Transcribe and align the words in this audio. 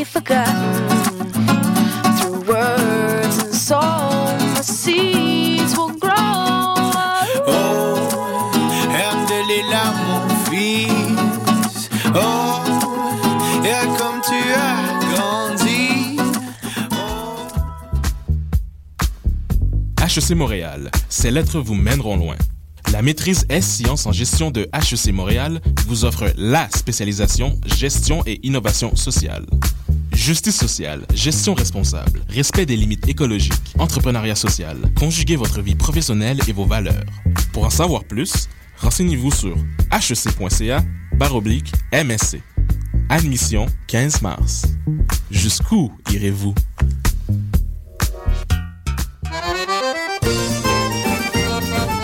be 0.00 0.04
forgotten. 0.04 0.88
Through 2.16 2.40
words 2.48 3.36
and 3.44 3.54
song, 3.54 4.38
the 4.54 4.62
seeds 4.62 5.76
will 5.76 5.94
grow. 5.98 6.14
Oh, 7.46 8.08
mon 10.06 10.28
fils. 10.46 11.90
Oh, 12.14 12.62
et 13.64 13.86
comme 13.98 14.20
tu 14.28 14.40
as 14.54 14.76
grandi. 15.12 16.18
HEC 20.00 20.30
Montréal, 20.34 20.90
ces 21.08 21.30
lettres 21.30 21.60
vous 21.60 21.74
mèneront 21.74 22.16
loin. 22.16 22.36
La 22.92 23.02
maîtrise 23.02 23.44
S-Sciences 23.48 24.06
en 24.06 24.12
gestion 24.12 24.50
de 24.50 24.68
HEC 24.72 25.12
Montréal 25.12 25.60
vous 25.86 26.04
offre 26.04 26.32
la 26.36 26.68
spécialisation 26.70 27.56
gestion 27.66 28.22
et 28.26 28.40
innovation 28.42 28.96
sociale. 28.96 29.46
Justice 30.12 30.56
sociale, 30.56 31.06
gestion 31.14 31.54
responsable, 31.54 32.20
respect 32.28 32.66
des 32.66 32.76
limites 32.76 33.08
écologiques, 33.08 33.74
entrepreneuriat 33.78 34.34
social, 34.34 34.76
conjuguez 34.98 35.36
votre 35.36 35.62
vie 35.62 35.74
professionnelle 35.74 36.40
et 36.46 36.52
vos 36.52 36.66
valeurs. 36.66 37.04
Pour 37.52 37.64
en 37.64 37.70
savoir 37.70 38.04
plus, 38.04 38.48
renseignez-vous 38.78 39.32
sur 39.32 39.56
hec.ca 39.92 40.84
baroblique 41.16 41.72
MSC. 41.92 42.42
Admission 43.08 43.66
15 43.88 44.22
mars. 44.22 44.66
Jusqu'où 45.30 45.92
irez-vous? 46.12 46.54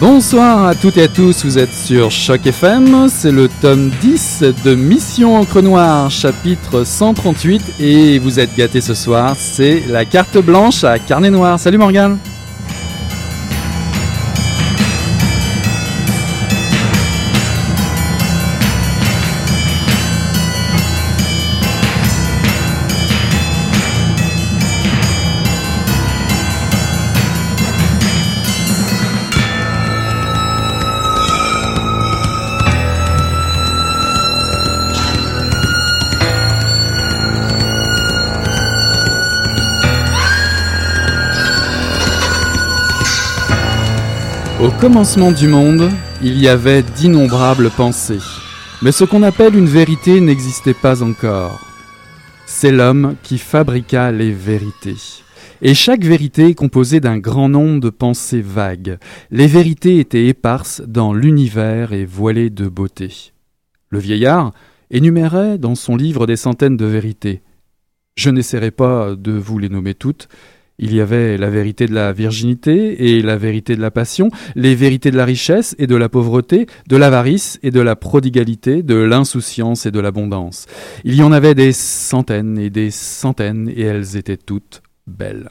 Bonsoir 0.00 0.64
à 0.64 0.76
toutes 0.76 0.96
et 0.96 1.02
à 1.02 1.08
tous, 1.08 1.44
vous 1.44 1.58
êtes 1.58 1.74
sur 1.74 2.12
Choc 2.12 2.46
FM, 2.46 3.08
c'est 3.08 3.32
le 3.32 3.48
tome 3.48 3.90
10 4.00 4.44
de 4.64 4.76
Mission 4.76 5.36
Encre 5.36 5.60
Noire, 5.60 6.08
chapitre 6.08 6.84
138, 6.84 7.80
et 7.80 8.20
vous 8.20 8.38
êtes 8.38 8.54
gâtés 8.54 8.80
ce 8.80 8.94
soir, 8.94 9.34
c'est 9.36 9.82
la 9.88 10.04
carte 10.04 10.38
blanche 10.38 10.84
à 10.84 11.00
carnet 11.00 11.30
noir. 11.30 11.58
Salut 11.58 11.78
Morgane 11.78 12.16
commencement 44.80 45.32
du 45.32 45.48
monde, 45.48 45.90
il 46.22 46.38
y 46.38 46.46
avait 46.46 46.84
d'innombrables 46.84 47.70
pensées. 47.70 48.20
Mais 48.80 48.92
ce 48.92 49.02
qu'on 49.02 49.24
appelle 49.24 49.56
une 49.56 49.66
vérité 49.66 50.20
n'existait 50.20 50.74
pas 50.74 51.02
encore. 51.02 51.60
C'est 52.46 52.70
l'homme 52.70 53.16
qui 53.24 53.38
fabriqua 53.38 54.12
les 54.12 54.30
vérités. 54.30 54.94
Et 55.62 55.74
chaque 55.74 56.04
vérité 56.04 56.50
est 56.50 56.54
composée 56.54 57.00
d'un 57.00 57.18
grand 57.18 57.48
nombre 57.48 57.80
de 57.80 57.90
pensées 57.90 58.40
vagues. 58.40 58.98
Les 59.32 59.48
vérités 59.48 59.98
étaient 59.98 60.26
éparses 60.26 60.80
dans 60.86 61.12
l'univers 61.12 61.92
et 61.92 62.04
voilées 62.04 62.50
de 62.50 62.68
beauté. 62.68 63.32
Le 63.90 63.98
vieillard 63.98 64.52
énumérait 64.92 65.58
dans 65.58 65.74
son 65.74 65.96
livre 65.96 66.26
des 66.26 66.36
centaines 66.36 66.76
de 66.76 66.86
vérités. 66.86 67.42
Je 68.14 68.30
n'essaierai 68.30 68.70
pas 68.70 69.16
de 69.16 69.32
vous 69.32 69.58
les 69.58 69.68
nommer 69.68 69.94
toutes, 69.94 70.28
il 70.78 70.94
y 70.94 71.00
avait 71.00 71.36
la 71.36 71.50
vérité 71.50 71.86
de 71.86 71.94
la 71.94 72.12
virginité 72.12 73.16
et 73.16 73.22
la 73.22 73.36
vérité 73.36 73.74
de 73.76 73.80
la 73.80 73.90
passion, 73.90 74.30
les 74.54 74.74
vérités 74.74 75.10
de 75.10 75.16
la 75.16 75.24
richesse 75.24 75.74
et 75.78 75.86
de 75.86 75.96
la 75.96 76.08
pauvreté, 76.08 76.66
de 76.88 76.96
l'avarice 76.96 77.58
et 77.62 77.70
de 77.70 77.80
la 77.80 77.96
prodigalité, 77.96 78.82
de 78.82 78.96
l'insouciance 78.96 79.86
et 79.86 79.90
de 79.90 80.00
l'abondance. 80.00 80.66
Il 81.04 81.14
y 81.14 81.22
en 81.22 81.32
avait 81.32 81.54
des 81.54 81.72
centaines 81.72 82.58
et 82.58 82.70
des 82.70 82.90
centaines 82.90 83.68
et 83.68 83.82
elles 83.82 84.16
étaient 84.16 84.36
toutes 84.36 84.82
belles. 85.06 85.50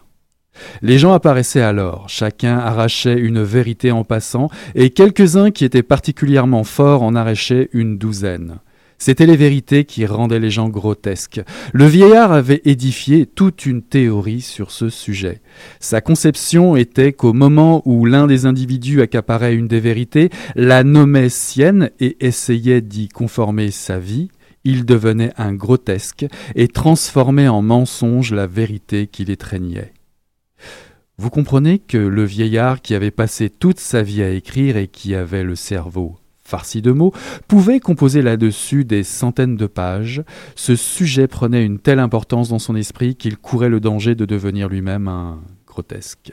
Les 0.82 0.98
gens 0.98 1.14
apparaissaient 1.14 1.62
alors, 1.62 2.10
chacun 2.10 2.58
arrachait 2.58 3.20
une 3.20 3.44
vérité 3.44 3.92
en 3.92 4.04
passant, 4.04 4.50
et 4.76 4.90
quelques-uns 4.90 5.52
qui 5.52 5.66
étaient 5.66 5.84
particulièrement 5.84 6.64
forts 6.64 7.04
en 7.04 7.16
arrachaient 7.16 7.70
une 7.74 7.98
douzaine. 7.98 8.60
C'étaient 9.00 9.28
les 9.28 9.38
vérités 9.38 9.86
qui 9.86 10.06
rendaient 10.06 10.40
les 10.40 10.50
gens 10.50 10.70
grotesques. 10.70 11.42
Le 11.72 11.86
vieillard 11.86 12.32
avait 12.32 12.62
édifié 12.66 13.28
toute 13.28 13.66
une 13.66 13.84
théorie 13.84 14.42
sur 14.42 14.72
ce 14.72 14.90
sujet. 14.90 15.42
Sa 15.80 16.02
conception 16.02 16.76
était 16.76 17.14
qu'au 17.14 17.34
moment 17.34 17.84
où 17.86 18.06
l'un 18.06 18.26
des 18.26 18.46
individus 18.46 19.02
accaparait 19.02 19.54
une 19.54 19.68
des 19.68 19.80
vérités, 19.80 20.30
la 20.56 20.84
nommait 20.84 21.30
sienne 21.30 21.92
et 22.00 22.18
essayait 22.26 22.82
d'y 22.82 23.08
conformer 23.08 23.70
sa 23.70 24.00
vie, 24.00 24.30
il 24.64 24.84
devenait 24.84 25.32
un 25.38 25.54
grotesque 25.54 26.26
et 26.56 26.68
transformait 26.68 27.48
en 27.48 27.62
mensonge 27.62 28.34
la 28.34 28.48
vérité 28.48 29.08
qu'il 29.08 29.30
étreignait. 29.30 29.94
Vous 31.20 31.30
comprenez 31.30 31.80
que 31.80 31.98
le 31.98 32.24
vieillard 32.26 32.82
qui 32.82 32.94
avait 32.94 33.12
passé 33.12 33.50
toute 33.50 33.80
sa 33.80 34.02
vie 34.02 34.22
à 34.22 34.30
écrire 34.30 34.76
et 34.76 34.88
qui 34.88 35.16
avait 35.16 35.44
le 35.44 35.56
cerveau 35.56 36.18
farci 36.48 36.82
de 36.82 36.92
mots, 36.92 37.14
pouvait 37.48 37.82
composer 37.82 38.22
là-dessus 38.22 38.86
des 38.86 39.04
centaines 39.04 39.58
de 39.58 39.68
pages. 39.68 40.24
Ce 40.56 40.76
sujet 40.76 41.28
prenait 41.28 41.66
une 41.66 41.80
telle 41.80 42.00
importance 42.00 42.50
dans 42.50 42.60
son 42.60 42.76
esprit 42.76 43.16
qu'il 43.16 43.38
courait 43.38 43.70
le 43.70 43.82
danger 43.82 44.16
de 44.16 44.26
devenir 44.26 44.70
lui-même 44.70 45.10
un 45.10 45.42
grotesque. 45.66 46.32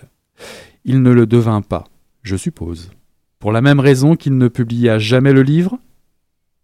Il 0.85 1.03
ne 1.03 1.11
le 1.11 1.27
devint 1.27 1.63
pas, 1.63 1.85
je 2.23 2.37
suppose. 2.37 2.91
Pour 3.41 3.51
la 3.51 3.61
même 3.61 3.81
raison 3.81 4.15
qu'il 4.15 4.39
ne 4.39 4.49
publia 4.49 4.99
jamais 4.99 5.33
le 5.33 5.43
livre, 5.43 5.79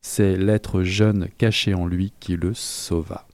c'est 0.01 0.37
l'être 0.37 0.83
jeune 0.83 1.29
caché 1.37 1.75
en 1.75 1.87
lui 1.87 2.13
qui 2.21 2.37
le 2.37 2.55
sauva. 2.55 3.27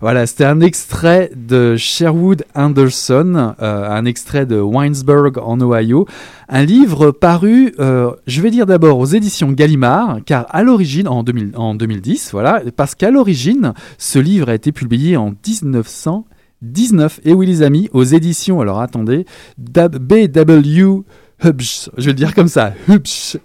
Voilà, 0.00 0.26
c'était 0.26 0.44
un 0.44 0.60
extrait 0.60 1.30
de 1.36 1.76
Sherwood 1.76 2.44
Anderson, 2.54 3.54
euh, 3.60 3.88
un 3.88 4.04
extrait 4.06 4.46
de 4.46 4.58
Winesburg 4.58 5.38
en 5.38 5.60
Ohio, 5.60 6.06
un 6.48 6.64
livre 6.64 7.10
paru, 7.10 7.74
euh, 7.78 8.10
je 8.26 8.40
vais 8.40 8.50
dire 8.50 8.64
d'abord 8.64 8.98
aux 8.98 9.06
éditions 9.06 9.52
Gallimard, 9.52 10.20
car 10.24 10.46
à 10.48 10.62
l'origine, 10.62 11.06
en, 11.06 11.22
2000, 11.22 11.52
en 11.56 11.74
2010, 11.74 12.30
voilà, 12.32 12.62
parce 12.74 12.94
qu'à 12.94 13.10
l'origine, 13.10 13.74
ce 13.98 14.18
livre 14.18 14.48
a 14.48 14.54
été 14.54 14.72
publié 14.72 15.18
en 15.18 15.26
1919, 15.26 17.20
et 17.24 17.34
oui 17.34 17.46
les 17.46 17.62
amis, 17.62 17.90
aux 17.92 18.04
éditions, 18.04 18.60
alors 18.60 18.80
attendez, 18.80 19.26
BW 19.58 21.02
Hubsch, 21.44 21.90
je 21.96 22.02
vais 22.04 22.12
le 22.12 22.16
dire 22.16 22.34
comme 22.34 22.48
ça, 22.48 22.72
Hubsch. 22.88 23.36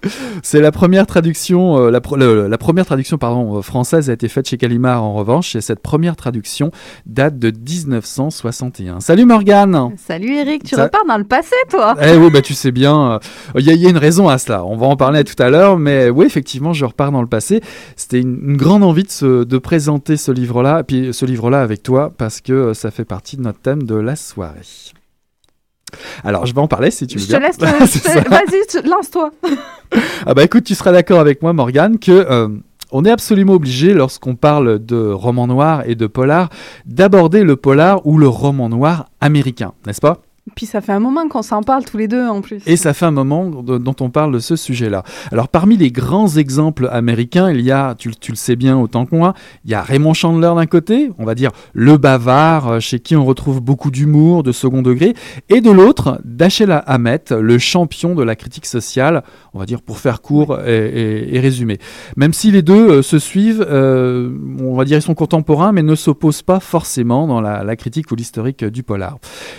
C'est 0.44 0.62
la 0.62 0.72
première 0.72 1.08
traduction, 1.08 1.78
euh, 1.80 1.90
la, 1.92 2.02
pro- 2.02 2.16
le- 2.16 2.48
la 2.48 2.58
première 2.58 2.86
traduction 2.86 3.18
pardon, 3.18 3.58
euh, 3.58 3.62
française 3.62 4.10
a 4.10 4.14
été 4.14 4.28
faite 4.28 4.48
chez 4.48 4.58
Gallimard 4.58 5.04
en 5.04 5.14
revanche, 5.14 5.56
et 5.56 5.62
cette 5.62 5.82
première 5.82 6.16
traduction 6.16 6.72
date 7.06 7.40
de 7.40 7.50
1961. 7.52 9.00
Salut 9.00 9.26
Morgane 9.26 9.92
Salut 9.98 10.32
Eric, 10.34 10.64
tu 10.64 10.76
Ça- 10.76 10.84
repars 10.86 11.06
dans 11.08 11.18
le 11.18 11.24
passé 11.24 11.56
toi? 11.70 11.96
Eh 12.02 12.16
oui, 12.18 12.30
bah 12.32 12.42
tu 12.42 12.54
sais 12.54 12.72
bien, 12.72 13.14
euh, 13.14 13.20
il 13.58 13.66
y, 13.66 13.70
a- 13.70 13.74
il 13.74 13.82
y 13.82 13.88
a 13.88 13.90
une 13.90 13.98
raison 13.98 14.30
à 14.30 14.38
cela. 14.38 14.64
On 14.66 14.78
va 14.78 14.88
en 14.88 14.96
parler 14.96 15.24
tout 15.24 15.42
à 15.42 15.50
l'heure, 15.50 15.78
mais 15.78 16.10
oui, 16.10 16.26
effectivement, 16.26 16.74
je 16.74 16.86
repars 16.86 17.12
dans 17.12 17.22
le 17.22 17.28
passé. 17.28 17.62
C'était 17.96 18.20
une, 18.20 18.40
une 18.52 18.58
grande 18.58 18.84
envie 18.84 19.04
de, 19.04 19.12
se- 19.12 19.44
de 19.44 19.58
présenter 19.58 20.18
ce 20.18 20.32
livre-là, 20.32 20.84
puis 20.84 21.14
ce 21.14 21.26
livre-là 21.26 21.62
avec 21.62 21.84
toi, 21.84 22.12
parce 22.18 22.42
que 22.42 22.54
euh, 22.54 22.74
ça 22.74 22.92
fait 22.92 23.06
partie 23.06 23.38
de 23.38 23.42
notre 23.42 23.60
thème 23.60 23.84
de 23.84 23.96
la 23.96 24.16
soirée. 24.16 24.60
Alors, 26.24 26.46
je 26.46 26.54
vais 26.54 26.62
en 26.62 26.68
parler 26.68 26.92
si 26.92 27.08
tu 27.08 27.18
veux 27.18 27.24
Je 27.24 27.28
te 27.32 27.38
bien. 27.38 27.48
laisse, 27.48 27.58
te- 28.02 28.30
vas-y, 28.30 28.88
lance-toi. 28.90 29.32
Ah 30.26 30.34
bah 30.34 30.44
écoute, 30.44 30.66
tu 30.66 30.76
seras 30.76 30.92
d'accord 30.92 31.20
avec 31.22 31.42
moi, 31.42 31.54
Morgane, 31.54 31.98
que 31.98 32.12
euh, 32.12 32.50
on 32.92 33.06
est 33.06 33.10
absolument 33.12 33.54
obligé, 33.54 33.94
lorsqu'on 33.94 34.36
parle 34.36 34.84
de 34.84 34.98
roman 35.12 35.48
noir 35.48 35.84
et 35.86 35.96
de 35.96 36.08
polar, 36.08 36.50
d'aborder 36.86 37.44
le 37.44 37.56
polar 37.56 38.06
ou 38.06 38.18
le 38.18 38.28
roman 38.28 38.68
noir 38.68 39.06
américain, 39.22 39.72
n'est-ce 39.86 40.02
pas? 40.02 40.18
Puis 40.56 40.66
ça 40.66 40.82
fait 40.82 40.94
un 40.94 41.00
moment 41.00 41.28
qu'on 41.28 41.42
s'en 41.42 41.62
parle 41.62 41.84
tous 41.84 41.98
les 41.98 42.08
deux 42.08 42.26
en 42.26 42.42
plus. 42.42 42.62
Et 42.66 42.78
ça 42.78 42.94
fait 42.94 43.06
un 43.06 43.12
moment 43.12 43.46
dont 43.46 43.96
on 44.00 44.10
parle 44.10 44.34
de 44.34 44.40
ce 44.40 44.56
sujet-là. 44.56 45.04
Alors 45.32 45.50
parmi 45.50 45.78
les 45.78 45.92
grands 45.92 46.38
exemples 46.38 46.88
américains, 46.92 47.52
il 47.52 47.62
y 47.62 47.72
a, 47.72 47.96
tu, 47.96 48.10
le 48.10 48.36
sais 48.36 48.56
bien 48.56 48.78
autant 48.78 49.06
que 49.06 49.16
moi, 49.16 49.34
il 49.66 49.72
y 49.72 49.74
a 49.74 49.82
Raymond 49.82 50.14
Chandler 50.14 50.52
d'un 50.56 50.66
côté, 50.66 51.12
on 51.18 51.26
va 51.26 51.36
dire 51.36 51.52
le 51.74 51.98
bavard, 51.98 52.68
euh, 52.68 52.80
chez 52.80 53.00
qui 53.00 53.16
on 53.16 53.26
retrouve 53.26 53.62
beaucoup 53.62 53.92
d'humour, 53.92 54.44
de 54.44 54.52
second 54.52 54.82
degré, 54.82 55.14
et 55.50 55.62
de 55.62 55.70
l'autre, 55.72 56.22
Dashiell 56.24 56.82
Hammett, 56.86 57.32
le 57.32 57.58
champion 57.58 58.16
de 58.16 58.24
la 58.24 58.36
critique 58.36 58.66
sociale, 58.66 59.24
on 59.54 59.60
va 59.60 59.66
dire 59.66 59.82
pour 59.82 59.98
faire 60.00 60.22
court 60.22 60.60
et, 60.66 61.36
et- 61.36 61.40
résumer. 61.40 61.78
Même 62.16 62.34
si 62.34 62.52
les 62.52 62.62
deux 62.62 62.90
euh, 62.90 63.02
se 63.02 63.20
suivent, 63.20 63.66
euh, 63.70 64.32
on 64.60 64.76
va 64.76 64.86
dire 64.86 64.98
ils 64.98 65.02
sont 65.02 65.14
contemporains, 65.14 65.72
mais 65.72 65.84
ne 65.84 65.96
s'opposent 65.96 66.42
pas 66.42 66.60
forcément 66.60 67.28
dans 67.28 67.42
la, 67.42 67.64
la 67.64 67.76
critique 67.76 68.12
ou 68.12 68.16
l'historique 68.16 68.64
du 68.66 68.84
polar. 68.84 69.18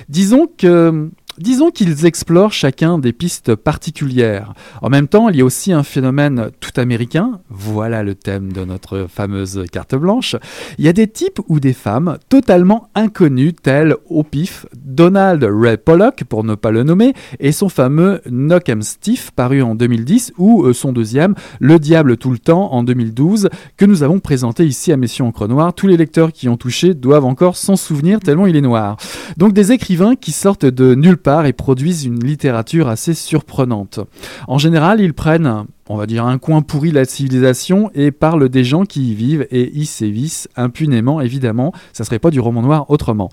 Disons 0.09 0.47
que 0.59 0.78
um, 0.79 1.17
Disons 1.41 1.71
qu'ils 1.71 2.05
explorent 2.05 2.53
chacun 2.53 2.99
des 2.99 3.13
pistes 3.13 3.55
particulières. 3.55 4.55
En 4.83 4.89
même 4.89 5.07
temps, 5.07 5.29
il 5.29 5.37
y 5.37 5.41
a 5.41 5.45
aussi 5.45 5.73
un 5.73 5.85
phénomène 5.85 6.51
tout 6.59 6.73
américain. 6.81 7.41
Voilà 7.49 8.03
le 8.03 8.17
thème 8.17 8.53
de 8.53 8.65
notre 8.65 9.07
fameuse 9.09 9.65
carte 9.71 9.95
blanche. 9.95 10.35
Il 10.79 10.85
y 10.85 10.89
a 10.89 10.93
des 10.93 11.07
types 11.07 11.41
ou 11.49 11.61
des 11.61 11.73
femmes 11.73 12.19
totalement 12.29 12.89
inconnus, 12.97 13.55
tels 13.63 13.95
au 14.09 14.25
pif 14.25 14.67
Donald 14.77 15.47
Ray 15.49 15.77
Pollock, 15.77 16.25
pour 16.25 16.43
ne 16.43 16.57
pas 16.57 16.73
le 16.73 16.83
nommer, 16.83 17.15
et 17.39 17.53
son 17.53 17.69
fameux 17.69 18.21
Knock 18.29 18.69
'em 18.69 18.83
Stiff, 18.83 19.31
paru 19.31 19.63
en 19.63 19.77
2010, 19.77 20.33
ou 20.39 20.65
euh, 20.65 20.73
son 20.73 20.93
deuxième, 20.93 21.35
Le 21.61 21.79
Diable 21.79 22.17
tout 22.17 22.31
le 22.31 22.39
temps, 22.39 22.73
en 22.73 22.83
2012, 22.83 23.49
que 23.77 23.85
nous 23.85 24.03
avons 24.03 24.19
présenté 24.19 24.67
ici 24.67 24.93
à 24.93 24.97
Mission 24.97 25.29
Encre 25.29 25.47
Noire. 25.47 25.73
Tous 25.73 25.87
les 25.87 25.97
lecteurs 25.97 26.33
qui 26.33 26.49
ont 26.49 26.57
touché 26.57 26.95
doivent 26.95 27.27
encore 27.27 27.57
s'en 27.57 27.77
souvenir 27.77 28.19
tellement 28.19 28.47
il 28.47 28.57
est 28.57 28.61
noir. 28.61 28.97
Donc 29.37 29.53
des 29.53 29.71
écrivains 29.71 30.17
qui 30.17 30.33
sortent 30.33 30.67
de 30.67 30.95
nulle 30.97 31.17
part 31.17 31.28
et 31.47 31.53
produisent 31.53 32.05
une 32.05 32.25
littérature 32.25 32.89
assez 32.89 33.15
surprenante. 33.15 34.01
En 34.47 34.59
général, 34.59 35.01
ils 35.01 35.15
prennent, 35.15 35.65
on 35.89 35.97
va 35.97 36.07
dire, 36.07 36.25
un 36.27 36.39
coin 36.39 36.63
pourri 36.63 36.91
de 36.91 36.95
la 36.95 37.05
civilisation 37.05 37.91
et 37.95 38.11
parlent 38.11 38.49
des 38.49 38.65
gens 38.65 38.85
qui 38.85 39.13
y 39.13 39.15
vivent 39.15 39.47
et 39.51 39.71
y 39.77 39.87
sévissent 39.87 40.49
impunément, 40.57 41.21
évidemment. 41.21 41.73
Ça 41.93 42.05
serait 42.05 42.19
pas 42.19 42.31
du 42.31 42.41
roman 42.41 42.63
noir 42.63 42.91
autrement. 42.91 43.31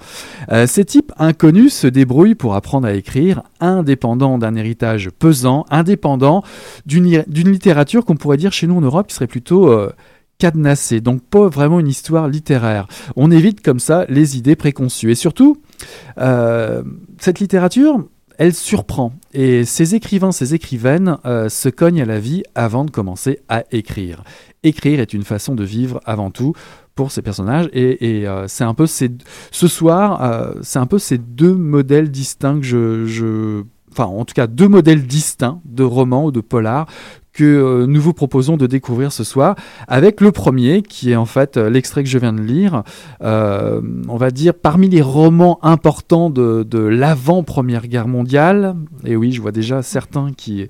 Euh, 0.51 0.68
ces 0.68 0.86
types 0.86 1.12
inconnus 1.18 1.74
se 1.74 1.88
débrouillent 1.88 2.36
pour 2.36 2.56
apprendre 2.56 2.88
à 2.88 2.94
écrire, 2.94 3.44
indépendants 3.59 4.38
d'un 4.38 4.56
héritage 4.56 5.09
pesant, 5.18 5.65
li- 7.09 7.24
d'une 7.27 7.51
littérature 7.51 8.06
qu'on 8.06 8.15
pourrait 8.18 8.38
dire 8.38 8.51
chez 8.53 8.68
nous 8.68 8.77
en 8.77 8.81
Europe 8.81 9.07
qui 9.07 9.15
serait 9.15 9.27
plutôt... 9.27 9.69
euh, 9.69 9.91
cadenassée, 10.37 11.01
donc 11.01 11.21
pas 11.23 11.47
vraiment 11.47 11.79
une 11.79 11.87
histoire 11.87 12.27
littéraire. 12.27 12.87
On 13.15 13.31
évite 13.31 13.61
comme 13.61 13.79
ça 13.79 14.05
les 14.09 14.37
idées 14.37 14.55
préconçues. 14.55 15.11
Et 15.11 15.15
surtout, 15.15 15.57
euh, 16.17 16.83
cette 17.19 17.39
littérature, 17.39 18.03
elle 18.37 18.53
surprend. 18.53 19.13
Et 19.33 19.63
ces 19.63 19.95
écrivains, 19.95 20.31
ces 20.33 20.53
écrivaines 20.53 21.17
euh, 21.25 21.47
se 21.49 21.69
cognent 21.69 22.01
à 22.01 22.05
la 22.05 22.19
vie 22.19 22.43
avant 22.53 22.83
de 22.85 22.91
commencer 22.91 23.39
à 23.47 23.63
écrire. 23.71 24.23
Écrire 24.63 24.99
est 24.99 25.13
une 25.13 25.23
façon 25.23 25.55
de 25.55 25.63
vivre 25.63 26.01
avant 26.05 26.31
tout 26.31 26.53
pour 26.95 27.11
ces 27.11 27.21
personnages. 27.21 27.69
Et, 27.71 28.27
euh, 28.27 28.45
c'est 28.47 28.63
un 28.65 28.73
peu 28.73 28.88
ces, 28.88 29.11
ce 29.51 29.67
soir, 29.67 30.53
c'est 30.61 30.79
un 30.79 30.85
peu 30.85 30.99
ces 30.99 31.17
deux 31.17 31.53
modèles 31.55 32.11
distincts 32.11 32.59
que 32.59 32.65
je, 32.65 33.05
je- 33.05 33.63
Enfin, 33.97 34.09
en 34.11 34.25
tout 34.25 34.33
cas, 34.33 34.45
deux 34.47 34.67
modèles 34.67 35.07
distincts 35.07 35.61
de 35.63 35.83
romans 35.83 36.25
ou 36.25 36.31
de 36.31 36.41
polars 36.41 36.85
que 37.35 37.43
euh, 37.43 37.85
nous 37.85 38.01
vous 38.01 38.13
proposons 38.13 38.55
de 38.55 38.65
découvrir 38.65 39.11
ce 39.11 39.23
soir, 39.23 39.55
avec 39.87 40.21
le 40.21 40.31
premier, 40.31 40.81
qui 40.81 41.11
est 41.11 41.15
en 41.17 41.25
fait 41.25 41.57
euh, 41.57 41.69
l'extrait 41.69 42.01
que 42.01 42.09
je 42.09 42.17
viens 42.17 42.33
de 42.33 42.41
lire, 42.41 42.83
euh, 43.21 43.81
on 44.07 44.15
va 44.15 44.31
dire 44.31 44.53
parmi 44.53 44.87
les 44.87 45.01
romans 45.01 45.59
importants 45.61 46.29
de, 46.29 46.63
de 46.63 46.79
l'avant-première 46.79 47.87
guerre 47.87 48.07
mondiale, 48.07 48.75
et 49.03 49.17
oui, 49.17 49.33
je 49.33 49.41
vois 49.41 49.51
déjà 49.51 49.83
certains 49.83 50.31
qui, 50.31 50.67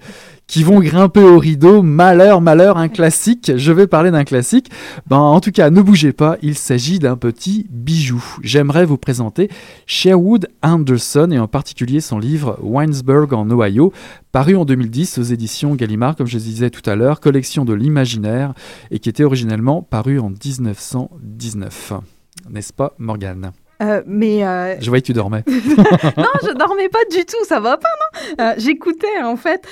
qui 0.47 0.63
vont 0.63 0.79
grimper 0.79 1.23
au 1.23 1.39
rideau, 1.39 1.81
malheur, 1.81 2.41
malheur, 2.41 2.77
un 2.77 2.87
classique, 2.87 3.51
je 3.55 3.71
vais 3.71 3.87
parler 3.87 4.11
d'un 4.11 4.23
classique, 4.23 4.69
ben, 5.07 5.17
en 5.17 5.39
tout 5.39 5.51
cas, 5.51 5.69
ne 5.69 5.81
bougez 5.81 6.13
pas, 6.13 6.37
il 6.41 6.55
s'agit 6.55 6.99
d'un 6.99 7.17
petit 7.17 7.67
bijou. 7.69 8.23
J'aimerais 8.43 8.85
vous 8.85 8.97
présenter 8.97 9.49
Sherwood 9.85 10.47
Anderson, 10.61 11.29
et 11.31 11.39
en 11.39 11.47
particulier 11.47 12.01
son 12.01 12.19
livre 12.19 12.59
Winesburg 12.61 13.33
en 13.33 13.49
Ohio, 13.49 13.91
paru 14.31 14.55
en 14.55 14.65
2010 14.65 15.17
aux 15.17 15.23
éditions 15.23 15.75
Gallimard, 15.75 16.15
comme 16.15 16.27
je 16.27 16.37
disais 16.37 16.69
tout 16.69 16.87
à 16.89 16.95
l'heure, 16.95 17.19
collection 17.19 17.65
de 17.65 17.73
l'imaginaire, 17.73 18.53
et 18.91 18.99
qui 18.99 19.09
était 19.09 19.23
originellement 19.23 19.81
paru 19.81 20.19
en 20.19 20.29
1919. 20.29 21.93
N'est-ce 22.49 22.73
pas, 22.73 22.93
Morgane? 22.99 23.51
Euh, 23.81 24.01
mais 24.05 24.45
euh, 24.45 24.79
Je 24.79 24.87
voyais 24.87 25.01
que 25.01 25.07
tu 25.07 25.13
dormais. 25.13 25.43
non, 25.47 26.29
je 26.43 26.57
dormais 26.57 26.89
pas 26.89 27.03
du 27.11 27.25
tout, 27.25 27.43
ça 27.45 27.59
va 27.59 27.77
pas, 27.77 27.87
non? 27.87 28.43
Euh, 28.43 28.53
J'écoutais 28.57 29.21
en 29.23 29.35
fait, 29.35 29.65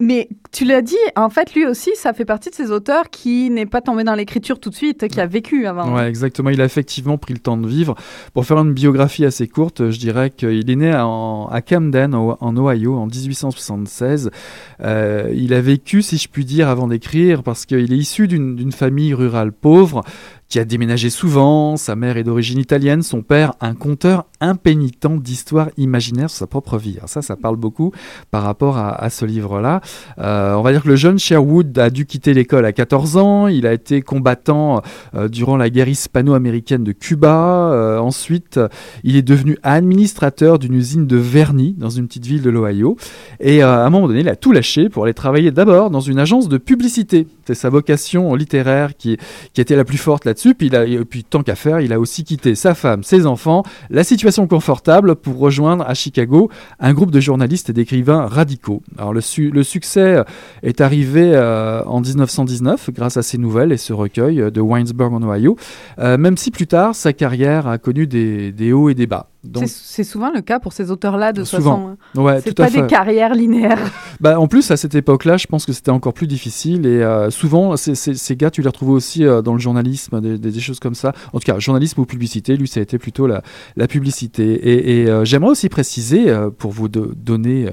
mais 0.00 0.28
tu 0.52 0.64
l'as 0.64 0.82
dit, 0.82 0.96
en 1.16 1.30
fait, 1.30 1.54
lui 1.54 1.66
aussi, 1.66 1.90
ça 1.94 2.12
fait 2.12 2.24
partie 2.24 2.50
de 2.50 2.54
ces 2.54 2.70
auteurs 2.70 3.10
qui 3.10 3.50
n'est 3.50 3.66
pas 3.66 3.80
tombé 3.80 4.04
dans 4.04 4.14
l'écriture 4.14 4.60
tout 4.60 4.70
de 4.70 4.74
suite, 4.74 5.08
qui 5.08 5.20
a 5.20 5.26
vécu 5.26 5.66
avant. 5.66 5.94
Ouais, 5.94 6.08
exactement. 6.08 6.50
Il 6.50 6.60
a 6.60 6.64
effectivement 6.64 7.18
pris 7.18 7.34
le 7.34 7.40
temps 7.40 7.56
de 7.56 7.66
vivre. 7.66 7.94
Pour 8.34 8.44
faire 8.44 8.58
une 8.58 8.72
biographie 8.72 9.24
assez 9.24 9.48
courte, 9.48 9.90
je 9.90 9.98
dirais 9.98 10.30
qu'il 10.30 10.70
est 10.70 10.76
né 10.76 10.92
à 10.92 11.60
Camden, 11.66 12.14
en 12.14 12.56
Ohio, 12.56 12.96
en 12.96 13.06
1876. 13.06 14.30
Euh, 14.82 15.30
il 15.34 15.54
a 15.54 15.60
vécu, 15.60 16.02
si 16.02 16.16
je 16.18 16.28
puis 16.28 16.44
dire, 16.44 16.68
avant 16.68 16.86
d'écrire, 16.86 17.42
parce 17.42 17.66
qu'il 17.66 17.92
est 17.92 17.96
issu 17.96 18.28
d'une 18.28 18.72
famille 18.72 19.14
rurale 19.14 19.52
pauvre 19.52 20.02
qui 20.52 20.58
a 20.58 20.66
déménagé 20.66 21.08
souvent. 21.08 21.78
Sa 21.78 21.96
mère 21.96 22.18
est 22.18 22.24
d'origine 22.24 22.58
italienne, 22.58 23.02
son 23.02 23.22
père 23.22 23.54
un 23.62 23.74
conteur 23.74 24.26
impénitent 24.42 25.22
d'histoires 25.22 25.70
imaginaires 25.78 26.28
sur 26.28 26.38
sa 26.40 26.46
propre 26.46 26.76
vie. 26.76 26.98
Ça, 27.06 27.22
ça 27.22 27.36
parle 27.36 27.56
beaucoup 27.56 27.92
par 28.30 28.42
rapport 28.42 28.76
à, 28.76 29.08
ce 29.10 29.24
livre-là. 29.24 29.80
Euh, 30.18 30.54
on 30.54 30.62
va 30.62 30.72
dire 30.72 30.82
que 30.82 30.88
le 30.88 30.96
jeune 30.96 31.18
Sherwood 31.18 31.78
a 31.78 31.90
dû 31.90 32.06
quitter 32.06 32.34
l'école 32.34 32.64
à 32.64 32.72
14 32.72 33.16
ans. 33.16 33.46
Il 33.46 33.66
a 33.66 33.72
été 33.72 34.02
combattant 34.02 34.82
euh, 35.14 35.28
durant 35.28 35.56
la 35.56 35.70
guerre 35.70 35.88
hispano-américaine 35.88 36.84
de 36.84 36.92
Cuba. 36.92 37.72
Euh, 37.72 37.98
ensuite, 37.98 38.58
il 39.04 39.16
est 39.16 39.22
devenu 39.22 39.58
administrateur 39.62 40.58
d'une 40.58 40.74
usine 40.74 41.06
de 41.06 41.16
vernis 41.16 41.74
dans 41.78 41.90
une 41.90 42.06
petite 42.06 42.26
ville 42.26 42.42
de 42.42 42.50
l'Ohio. 42.50 42.96
Et 43.40 43.62
à 43.62 43.84
un 43.84 43.90
moment 43.90 44.08
donné, 44.08 44.20
il 44.20 44.28
a 44.28 44.36
tout 44.36 44.52
lâché 44.52 44.88
pour 44.88 45.04
aller 45.04 45.14
travailler 45.14 45.50
d'abord 45.50 45.90
dans 45.90 46.00
une 46.00 46.18
agence 46.18 46.48
de 46.48 46.58
publicité. 46.58 47.26
C'est 47.46 47.54
sa 47.54 47.70
vocation 47.70 48.34
littéraire 48.34 48.96
qui, 48.96 49.18
était 49.56 49.76
la 49.76 49.84
plus 49.84 49.98
forte 49.98 50.24
là-dessus. 50.24 50.54
Puis, 50.54 50.70
puis 51.08 51.24
tant 51.24 51.42
qu'à 51.42 51.54
faire, 51.54 51.80
il 51.80 51.92
a 51.92 52.00
aussi 52.00 52.24
quitté 52.24 52.54
sa 52.54 52.74
femme, 52.74 53.02
ses 53.04 53.26
enfants, 53.26 53.62
la 53.90 54.04
situation 54.04 54.31
confortable 54.46 55.16
pour 55.16 55.38
rejoindre 55.38 55.84
à 55.86 55.94
Chicago 55.94 56.50
un 56.80 56.92
groupe 56.94 57.10
de 57.10 57.20
journalistes 57.20 57.70
et 57.70 57.72
d'écrivains 57.72 58.26
radicaux. 58.26 58.82
Alors 58.98 59.12
le, 59.12 59.20
su- 59.20 59.50
le 59.50 59.62
succès 59.62 60.22
est 60.62 60.80
arrivé 60.80 61.32
euh, 61.34 61.82
en 61.84 62.00
1919 62.00 62.90
grâce 62.92 63.16
à 63.16 63.22
ces 63.22 63.38
nouvelles 63.38 63.72
et 63.72 63.76
ce 63.76 63.92
recueil 63.92 64.40
euh, 64.40 64.50
de 64.50 64.60
Winesburg 64.60 65.12
en 65.12 65.22
Ohio, 65.22 65.56
euh, 65.98 66.16
même 66.18 66.36
si 66.36 66.50
plus 66.50 66.66
tard 66.66 66.94
sa 66.94 67.12
carrière 67.12 67.66
a 67.66 67.78
connu 67.78 68.06
des 68.06 68.72
hauts 68.72 68.88
et 68.88 68.94
des 68.94 69.06
bas. 69.06 69.31
C'est- 69.60 69.66
C'est 69.66 70.04
souvent 70.04 70.30
le 70.32 70.40
cas 70.40 70.60
pour 70.60 70.72
ces 70.72 70.90
auteurs-là, 70.90 71.32
de 71.32 71.42
Souvent. 71.44 71.96
façon. 72.14 72.22
ouais, 72.22 72.40
C'est 72.42 72.54
tout 72.54 72.62
à 72.62 72.66
pas 72.66 72.70
des 72.80 72.86
carrières 72.86 73.34
linéaires. 73.34 73.78
Bah, 74.20 74.38
en 74.38 74.46
plus, 74.46 74.70
à 74.70 74.76
cette 74.76 74.94
époque-là, 74.94 75.36
je 75.36 75.46
pense 75.48 75.66
que 75.66 75.72
c'était 75.72 75.90
encore 75.90 76.14
plus 76.14 76.28
difficile. 76.28 76.86
Et 76.86 77.02
euh, 77.02 77.28
souvent, 77.30 77.76
ces, 77.76 78.36
gars, 78.36 78.50
tu 78.52 78.62
les 78.62 78.68
retrouvais 78.68 78.92
aussi 78.92 79.24
euh, 79.24 79.42
dans 79.42 79.52
le 79.54 79.58
journalisme, 79.58 80.20
des, 80.20 80.38
des- 80.38 80.52
des 80.52 80.60
choses 80.60 80.78
comme 80.78 80.94
ça. 80.94 81.12
En 81.32 81.40
tout 81.40 81.44
cas, 81.44 81.58
journalisme 81.58 82.00
ou 82.00 82.06
publicité, 82.06 82.56
lui, 82.56 82.68
ça 82.68 82.78
a 82.78 82.84
été 82.84 82.98
plutôt 82.98 83.26
la, 83.26 83.42
la 83.76 83.88
publicité. 83.88 84.44
Et, 84.52 85.02
et, 85.02 85.10
euh, 85.10 85.24
j'aimerais 85.24 85.50
aussi 85.50 85.68
préciser, 85.68 86.30
euh, 86.30 86.50
pour 86.50 86.70
vous 86.70 86.88
de- 86.88 87.12
donner 87.16 87.66
euh, 87.66 87.70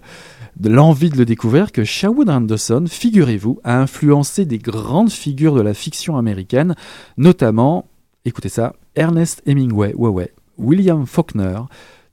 de 0.60 0.70
l'envie 0.70 1.12
de 1.12 1.18
le 1.18 1.26
découvrir, 1.26 1.72
que 1.72 1.84
Sherwood 1.84 2.30
Anderson, 2.32 2.86
figurez-vous, 2.90 3.60
a 3.64 3.80
influencé 3.80 4.46
des 4.46 4.58
grandes 4.58 5.12
figures 5.12 5.54
de 5.56 5.62
la 5.62 5.76
fiction 5.76 6.18
américaine, 6.18 6.74
notamment, 7.18 7.86
écoutez 8.26 8.50
ça, 8.50 8.74
Ernest 8.96 9.42
Hemingway, 9.46 9.94
ouais, 9.96 10.10
ouais, 10.10 10.34
William 10.60 11.06
Faulkner, 11.06 11.62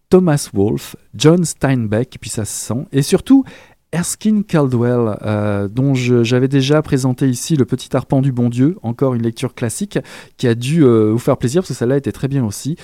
Thomas 0.08 0.50
Wolfe, 0.54 0.96
John 1.14 1.44
Steinbeck, 1.44 2.16
puis 2.20 2.30
ça 2.30 2.44
se 2.44 2.52
sent, 2.52 2.86
et 2.92 3.02
surtout 3.02 3.44
Erskine 3.92 4.44
Caldwell, 4.44 5.16
euh, 5.22 5.68
dont 5.68 5.94
j'avais 5.94 6.48
déjà 6.48 6.82
présenté 6.82 7.28
ici 7.28 7.56
Le 7.56 7.64
Petit 7.64 7.96
Arpent 7.96 8.20
du 8.20 8.32
Bon 8.32 8.48
Dieu, 8.48 8.76
encore 8.82 9.14
une 9.14 9.22
lecture 9.22 9.54
classique 9.54 9.98
qui 10.36 10.48
a 10.48 10.54
dû 10.54 10.84
euh, 10.84 11.12
vous 11.12 11.18
faire 11.18 11.36
plaisir 11.36 11.62
parce 11.62 11.68
que 11.68 11.74
celle-là 11.74 11.96
était 11.96 12.12
très 12.12 12.28
bien 12.28 12.44
aussi. 12.44 12.76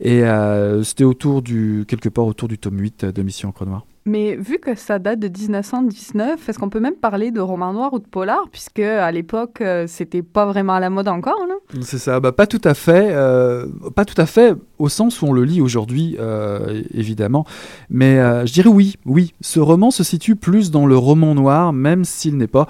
Et 0.00 0.22
euh, 0.22 0.82
c'était 0.84 1.04
autour 1.04 1.42
du, 1.42 1.84
quelque 1.88 2.08
part 2.08 2.26
autour 2.26 2.46
du 2.46 2.58
tome 2.58 2.78
8 2.78 3.06
de 3.06 3.22
Mission 3.22 3.48
Encre 3.48 3.66
Noire. 3.66 3.86
Mais 4.10 4.34
vu 4.34 4.58
que 4.58 4.74
ça 4.74 4.98
date 4.98 5.20
de 5.20 5.28
1919, 5.28 6.48
est-ce 6.48 6.58
qu'on 6.58 6.68
peut 6.68 6.80
même 6.80 6.96
parler 6.96 7.30
de 7.30 7.38
roman 7.38 7.72
noir 7.72 7.92
ou 7.92 8.00
de 8.00 8.04
polar, 8.04 8.48
puisque 8.50 8.80
à 8.80 9.12
l'époque, 9.12 9.60
euh, 9.60 9.84
c'était 9.86 10.22
pas 10.22 10.46
vraiment 10.46 10.72
à 10.72 10.80
la 10.80 10.90
mode 10.90 11.06
encore, 11.06 11.46
là? 11.48 11.54
C'est 11.82 11.98
ça, 11.98 12.18
bah, 12.18 12.32
pas 12.32 12.48
tout 12.48 12.60
à 12.64 12.74
fait, 12.74 13.10
euh, 13.12 13.66
pas 13.94 14.04
tout 14.04 14.20
à 14.20 14.26
fait 14.26 14.56
au 14.80 14.88
sens 14.88 15.22
où 15.22 15.26
on 15.26 15.32
le 15.32 15.44
lit 15.44 15.60
aujourd'hui, 15.60 16.16
euh, 16.18 16.82
évidemment. 16.92 17.44
Mais 17.88 18.16
je 18.46 18.52
dirais 18.52 18.68
oui, 18.68 18.96
oui. 19.06 19.32
Ce 19.42 19.60
roman 19.60 19.92
se 19.92 20.02
situe 20.02 20.34
plus 20.34 20.72
dans 20.72 20.86
le 20.86 20.96
roman 20.96 21.36
noir, 21.36 21.72
même 21.72 22.04
s'il 22.04 22.36
n'est 22.36 22.48
pas 22.48 22.66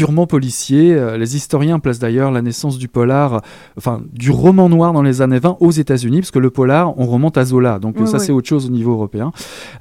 purement 0.00 0.26
policier. 0.26 0.94
Euh, 0.94 1.18
Les 1.18 1.36
historiens 1.36 1.78
placent 1.78 1.98
d'ailleurs 1.98 2.30
la 2.30 2.40
naissance 2.42 2.78
du 2.78 2.88
polar, 2.88 3.42
enfin 3.76 4.02
du 4.12 4.30
roman 4.30 4.68
noir 4.68 4.92
dans 4.92 5.02
les 5.02 5.20
années 5.20 5.38
20 5.38 5.58
aux 5.60 5.70
États-Unis, 5.70 6.20
parce 6.20 6.30
que 6.30 6.38
le 6.38 6.50
polar, 6.50 6.98
on 6.98 7.06
remonte 7.06 7.36
à 7.36 7.44
Zola, 7.44 7.78
donc 7.78 7.96
Oui, 7.98 8.06
ça 8.06 8.16
oui. 8.18 8.24
c'est 8.24 8.32
autre 8.32 8.48
chose 8.48 8.66
au 8.66 8.70
niveau 8.70 8.92
européen. 8.92 9.30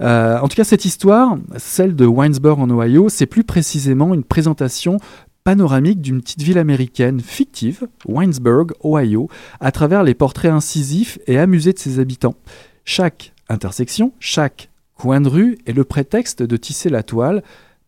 Euh, 0.02 0.38
en 0.40 0.48
tout 0.48 0.56
cas, 0.56 0.64
cette 0.66 0.84
histoire, 0.86 1.38
celle 1.58 1.96
de 1.96 2.06
Winesburg 2.06 2.60
en 2.60 2.70
Ohio, 2.70 3.08
c'est 3.10 3.28
plus 3.28 3.44
précisément 3.44 4.14
une 4.14 4.24
présentation 4.24 4.98
panoramique 5.46 6.02
d'une 6.02 6.22
petite 6.22 6.42
ville 6.42 6.58
américaine 6.58 7.22
fictive, 7.22 7.88
Winesburg, 8.06 8.74
Ohio, 8.84 9.30
à 9.62 9.72
travers 9.72 10.04
les 10.04 10.14
portraits 10.14 10.52
incisifs 10.52 11.18
et 11.28 11.40
amusés 11.40 11.72
de 11.74 11.80
ses 11.80 12.00
habitants. 12.00 12.36
Chaque 12.84 13.34
intersection, 13.48 14.12
chaque 14.20 14.70
coin 14.96 15.22
de 15.22 15.30
rue 15.30 15.58
est 15.66 15.72
le 15.74 15.86
prétexte 15.86 16.44
de 16.44 16.58
tisser 16.58 16.90
la 16.90 17.04
toile, 17.04 17.42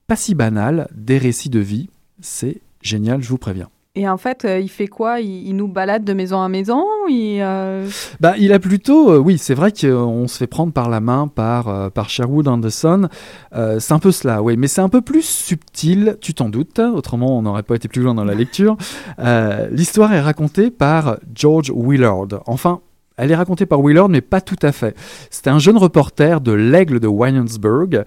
pas 0.07 0.15
si 0.15 0.33
banale, 0.33 0.88
des 0.95 1.17
récits 1.17 1.50
de 1.50 1.59
vie. 1.59 1.89
C'est 2.21 2.61
génial, 2.81 3.21
je 3.21 3.29
vous 3.29 3.37
préviens. 3.37 3.69
Et 3.93 4.07
en 4.07 4.15
fait, 4.15 4.45
euh, 4.45 4.57
il 4.57 4.69
fait 4.69 4.87
quoi? 4.87 5.19
Il, 5.19 5.49
il 5.49 5.55
nous 5.57 5.67
balade 5.67 6.05
de 6.05 6.13
maison 6.13 6.41
à 6.41 6.47
maison 6.47 6.85
il, 7.09 7.41
euh, 7.41 7.85
Bah, 8.21 8.35
il 8.37 8.53
a 8.53 8.59
plutôt, 8.59 9.11
euh, 9.11 9.17
oui, 9.17 9.37
c'est 9.37 9.53
vrai 9.53 9.73
qu'on 9.73 10.29
se 10.29 10.37
fait 10.37 10.47
prendre 10.47 10.71
par 10.71 10.89
la 10.89 11.01
main 11.01 11.27
par, 11.27 11.91
par 11.91 12.09
Sherwood 12.09 12.47
Anderson. 12.47 13.09
C'est 13.51 13.91
un 13.91 13.99
peu 13.99 14.13
cela, 14.13 14.41
oui, 14.41 14.55
mais 14.55 14.67
c'est 14.67 14.79
un 14.79 14.87
peu 14.87 15.01
plus 15.01 15.25
subtil, 15.25 16.17
tu 16.21 16.33
t'en 16.33 16.47
doutes, 16.47 16.79
autrement 16.79 17.37
on 17.37 17.41
n'aurait 17.41 17.63
pas 17.63 17.75
été 17.75 17.89
plus 17.89 18.01
loin 18.01 18.13
dans 18.13 18.23
la 18.23 18.33
lecture. 18.33 18.77
L'histoire 19.71 20.13
est 20.13 20.21
racontée 20.21 20.71
par 20.71 21.17
George 21.35 21.71
Willard. 21.75 22.41
Enfin, 22.45 22.79
elle 23.21 23.29
est 23.29 23.35
racontée 23.35 23.67
par 23.67 23.79
Willard, 23.81 24.09
mais 24.09 24.21
pas 24.21 24.41
tout 24.41 24.57
à 24.63 24.71
fait. 24.71 24.95
C'est 25.29 25.47
un 25.47 25.59
jeune 25.59 25.77
reporter 25.77 26.41
de 26.41 26.51
l'Aigle 26.51 26.99
de 26.99 27.07
Williamsburg 27.07 28.03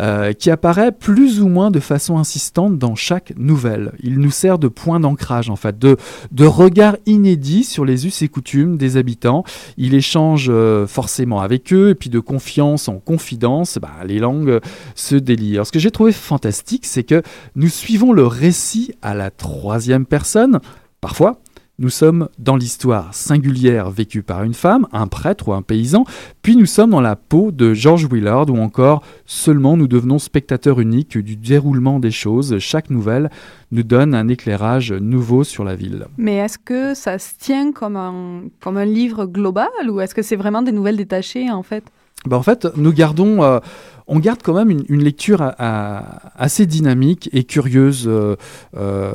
euh, 0.00 0.32
qui 0.32 0.50
apparaît 0.50 0.90
plus 0.90 1.40
ou 1.40 1.46
moins 1.46 1.70
de 1.70 1.78
façon 1.78 2.18
insistante 2.18 2.76
dans 2.76 2.96
chaque 2.96 3.32
nouvelle. 3.36 3.92
Il 4.02 4.18
nous 4.18 4.32
sert 4.32 4.58
de 4.58 4.66
point 4.66 4.98
d'ancrage, 4.98 5.50
en 5.50 5.56
fait, 5.56 5.78
de, 5.78 5.96
de 6.32 6.44
regard 6.44 6.96
inédit 7.06 7.62
sur 7.62 7.84
les 7.84 8.08
us 8.08 8.22
et 8.22 8.28
coutumes 8.28 8.76
des 8.76 8.96
habitants. 8.96 9.44
Il 9.76 9.94
échange 9.94 10.48
euh, 10.48 10.88
forcément 10.88 11.40
avec 11.40 11.72
eux, 11.72 11.90
et 11.90 11.94
puis 11.94 12.10
de 12.10 12.18
confiance 12.18 12.88
en 12.88 12.98
confidence, 12.98 13.78
bah, 13.80 13.92
les 14.04 14.18
langues 14.18 14.50
euh, 14.50 14.60
se 14.96 15.14
délient. 15.14 15.54
Alors, 15.54 15.68
ce 15.68 15.72
que 15.72 15.78
j'ai 15.78 15.92
trouvé 15.92 16.10
fantastique, 16.10 16.86
c'est 16.86 17.04
que 17.04 17.22
nous 17.54 17.68
suivons 17.68 18.12
le 18.12 18.26
récit 18.26 18.94
à 19.00 19.14
la 19.14 19.30
troisième 19.30 20.06
personne, 20.06 20.58
parfois. 21.00 21.38
Nous 21.78 21.90
sommes 21.90 22.30
dans 22.38 22.56
l'histoire 22.56 23.12
singulière 23.12 23.90
vécue 23.90 24.22
par 24.22 24.44
une 24.44 24.54
femme, 24.54 24.86
un 24.92 25.08
prêtre 25.08 25.48
ou 25.48 25.52
un 25.52 25.60
paysan, 25.60 26.06
puis 26.40 26.56
nous 26.56 26.64
sommes 26.64 26.88
dans 26.88 27.02
la 27.02 27.16
peau 27.16 27.50
de 27.50 27.74
George 27.74 28.08
Willard 28.10 28.48
ou 28.48 28.56
encore 28.56 29.02
seulement 29.26 29.76
nous 29.76 29.86
devenons 29.86 30.18
spectateurs 30.18 30.80
uniques 30.80 31.18
du 31.18 31.36
déroulement 31.36 32.00
des 32.00 32.10
choses. 32.10 32.58
Chaque 32.60 32.88
nouvelle 32.88 33.30
nous 33.72 33.82
donne 33.82 34.14
un 34.14 34.28
éclairage 34.28 34.90
nouveau 34.90 35.44
sur 35.44 35.64
la 35.64 35.76
ville. 35.76 36.06
Mais 36.16 36.36
est-ce 36.36 36.58
que 36.58 36.94
ça 36.94 37.18
se 37.18 37.34
tient 37.38 37.72
comme 37.72 37.96
un, 37.96 38.44
comme 38.60 38.78
un 38.78 38.86
livre 38.86 39.26
global 39.26 39.68
ou 39.90 40.00
est-ce 40.00 40.14
que 40.14 40.22
c'est 40.22 40.36
vraiment 40.36 40.62
des 40.62 40.72
nouvelles 40.72 40.96
détachées 40.96 41.50
en 41.50 41.62
fait? 41.62 41.84
Bah, 42.26 42.36
en 42.36 42.42
fait, 42.42 42.66
nous 42.76 42.92
gardons, 42.92 43.42
euh, 43.42 43.60
on 44.08 44.18
garde 44.18 44.40
quand 44.42 44.54
même 44.54 44.70
une, 44.88 45.02
lecture 45.02 45.52
assez 45.58 46.66
dynamique 46.66 47.30
et 47.32 47.44
curieuse. 47.44 48.06
Euh, 48.08 48.36
euh, 48.76 49.12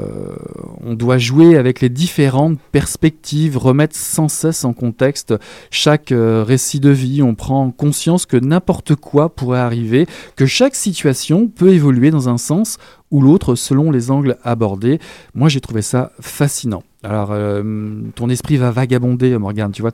on 0.82 0.94
doit 0.94 1.18
jouer 1.18 1.58
avec 1.58 1.82
les 1.82 1.89
différentes 1.89 2.58
perspectives, 2.72 3.58
remettre 3.58 3.96
sans 3.96 4.30
cesse 4.30 4.63
en 4.63 4.74
contexte 4.74 5.34
chaque 5.70 6.13
récit 6.13 6.80
de 6.80 6.89
vie. 6.89 7.22
On 7.22 7.36
prend 7.36 7.72
conscience 7.72 8.25
que 8.25 8.38
n'importe 8.38 8.96
quoi 8.96 9.30
pourrait 9.30 9.60
arriver, 9.60 10.08
que 10.36 10.46
chaque 10.46 10.75
situation 10.75 11.48
peut 11.48 11.74
évoluer 11.74 12.12
dans 12.12 12.30
un 12.30 12.38
sens 12.38 12.77
ou 13.12 13.22
l'autre 13.22 13.56
selon 13.56 13.91
les 13.91 14.10
angles 14.10 14.38
abordés. 14.44 15.00
Moi, 15.36 15.50
j'ai 15.50 15.62
trouvé 15.62 15.82
ça 15.82 16.12
fascinant. 16.22 16.84
Alors, 17.03 17.29
euh, 17.31 17.63
ton 18.13 18.29
esprit 18.29 18.58
va 18.58 18.70
vagabonder, 18.70 19.36
Morgane. 19.38 19.72
Tu 19.72 19.81
vois, 19.81 19.91